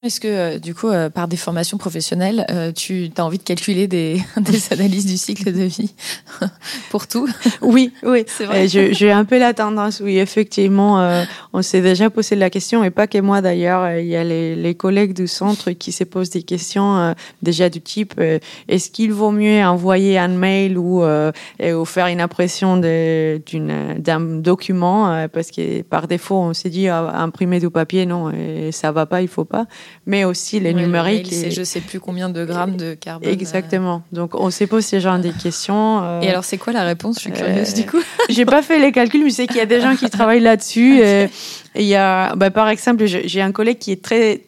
Est-ce 0.02 0.20
que, 0.20 0.28
euh, 0.28 0.58
du 0.58 0.74
coup, 0.74 0.88
euh, 0.88 1.08
par 1.08 1.26
des 1.26 1.38
formations 1.38 1.78
professionnelles, 1.78 2.46
euh, 2.50 2.70
tu 2.70 3.10
as 3.16 3.24
envie 3.24 3.38
de 3.38 3.42
calculer 3.42 3.88
des, 3.88 4.20
des 4.36 4.72
analyses 4.72 5.06
du 5.06 5.16
cycle 5.16 5.50
de 5.52 5.62
vie 5.62 5.94
pour 6.90 7.08
tout? 7.08 7.26
Oui, 7.62 7.92
oui, 8.04 8.22
c'est 8.28 8.44
vrai. 8.44 8.68
J'ai 8.68 9.10
un 9.10 9.24
peu 9.24 9.38
la 9.38 9.54
tendance, 9.54 10.00
oui, 10.04 10.18
effectivement. 10.18 11.24
On 11.54 11.62
s'est 11.62 11.80
déjà 11.80 12.10
posé 12.10 12.36
la 12.36 12.50
question, 12.50 12.84
et 12.84 12.90
pas 12.90 13.06
que 13.06 13.18
moi 13.18 13.40
d'ailleurs. 13.40 13.98
Il 13.98 14.06
y 14.06 14.16
a 14.16 14.22
les, 14.22 14.54
les, 14.54 14.74
collègues 14.74 15.14
du 15.14 15.26
centre 15.26 15.70
qui 15.72 15.90
se 15.92 16.04
posent 16.04 16.30
des 16.30 16.42
questions 16.42 17.14
déjà 17.42 17.70
du 17.70 17.80
type 17.80 18.20
est-ce 18.68 18.90
qu'il 18.90 19.12
vaut 19.12 19.30
mieux 19.30 19.64
envoyer 19.64 20.18
un 20.18 20.28
mail 20.28 20.76
ou, 20.76 21.02
ou 21.02 21.84
faire 21.84 22.06
une 22.08 22.20
impression 22.20 22.76
d'un 22.76 24.20
document 24.20 25.26
Parce 25.32 25.50
que 25.50 25.82
par 25.82 26.06
défaut, 26.06 26.36
on 26.36 26.54
s'est 26.54 26.68
dit 26.68 26.88
ah, 26.88 27.22
imprimer 27.22 27.58
du 27.58 27.70
papier, 27.70 28.04
non, 28.04 28.30
et 28.30 28.70
ça 28.72 28.92
va 28.92 29.06
pas, 29.06 29.22
il 29.22 29.28
faut 29.28 29.46
pas 29.46 29.66
mais 30.06 30.24
aussi 30.24 30.60
les 30.60 30.72
ouais, 30.72 30.80
numériques. 30.80 31.28
C'est 31.30 31.50
je 31.50 31.62
sais 31.62 31.80
plus 31.80 32.00
combien 32.00 32.28
de 32.28 32.44
grammes 32.44 32.76
de 32.76 32.94
carbone. 32.94 33.28
Exactement. 33.28 34.02
Donc 34.12 34.34
on 34.34 34.50
s'est 34.50 34.66
posé 34.66 34.86
ce 34.86 35.00
genre 35.00 35.18
de 35.18 35.30
questions. 35.30 36.02
Euh, 36.02 36.20
et 36.20 36.30
alors 36.30 36.44
c'est 36.44 36.58
quoi 36.58 36.72
la 36.72 36.84
réponse? 36.84 37.16
Je 37.16 37.20
suis 37.20 37.32
curieuse 37.32 37.72
euh, 37.72 37.82
du 37.82 37.86
coup. 37.86 38.00
J'ai 38.28 38.44
pas 38.44 38.62
fait 38.62 38.78
les 38.78 38.92
calculs, 38.92 39.24
mais 39.24 39.30
c'est 39.30 39.46
qu'il 39.46 39.56
y 39.56 39.60
a 39.60 39.66
des 39.66 39.80
gens 39.80 39.96
qui 39.96 40.08
travaillent 40.10 40.40
là-dessus. 40.40 40.94
okay. 41.00 41.28
Il 41.74 41.84
y 41.84 41.94
a, 41.94 42.34
bah, 42.36 42.50
par 42.50 42.68
exemple, 42.68 43.04
j'ai 43.04 43.42
un 43.42 43.52
collègue 43.52 43.78
qui 43.78 43.92
est 43.92 44.02
très 44.02 44.40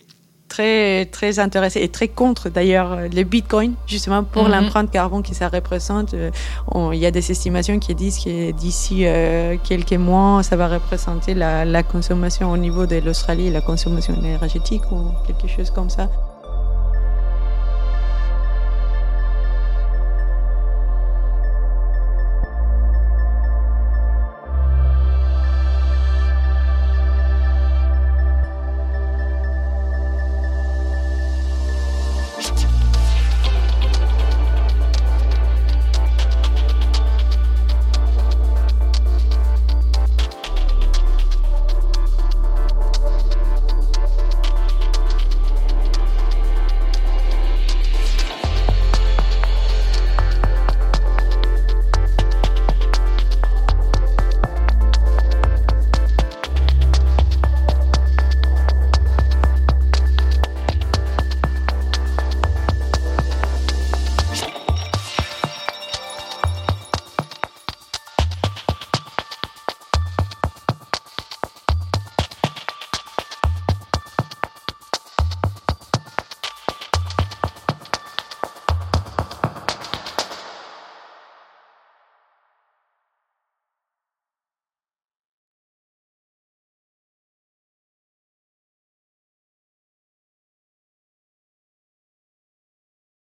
très 0.49 1.07
très 1.07 1.39
intéressé 1.39 1.81
et 1.83 1.89
très 1.89 2.09
contre 2.09 2.49
d'ailleurs 2.49 2.91
les 3.17 3.25
bitcoins 3.25 3.75
justement 3.87 4.23
pour 4.25 4.45
mm 4.45 4.47
-hmm. 4.47 4.61
l'empreinte 4.63 4.91
carbone 4.91 5.23
que 5.23 5.35
ça 5.35 5.49
représente. 5.49 6.15
On, 6.75 6.93
il 6.93 7.01
y 7.05 7.07
a 7.07 7.11
des 7.19 7.27
estimations 7.35 7.79
qui 7.85 7.95
disent 7.95 8.19
que 8.25 8.35
d'ici 8.53 8.97
euh, 9.05 9.57
quelques 9.69 10.01
mois, 10.11 10.43
ça 10.43 10.57
va 10.57 10.67
représenter 10.69 11.35
la, 11.35 11.65
la 11.65 11.83
consommation 11.83 12.47
au 12.51 12.57
niveau 12.57 12.85
de 12.87 12.97
l'Australie, 13.05 13.51
la 13.51 13.61
consommation 13.61 14.15
énergétique 14.23 14.85
ou 14.93 14.99
quelque 15.27 15.49
chose 15.55 15.71
comme 15.71 15.91
ça. 15.91 16.09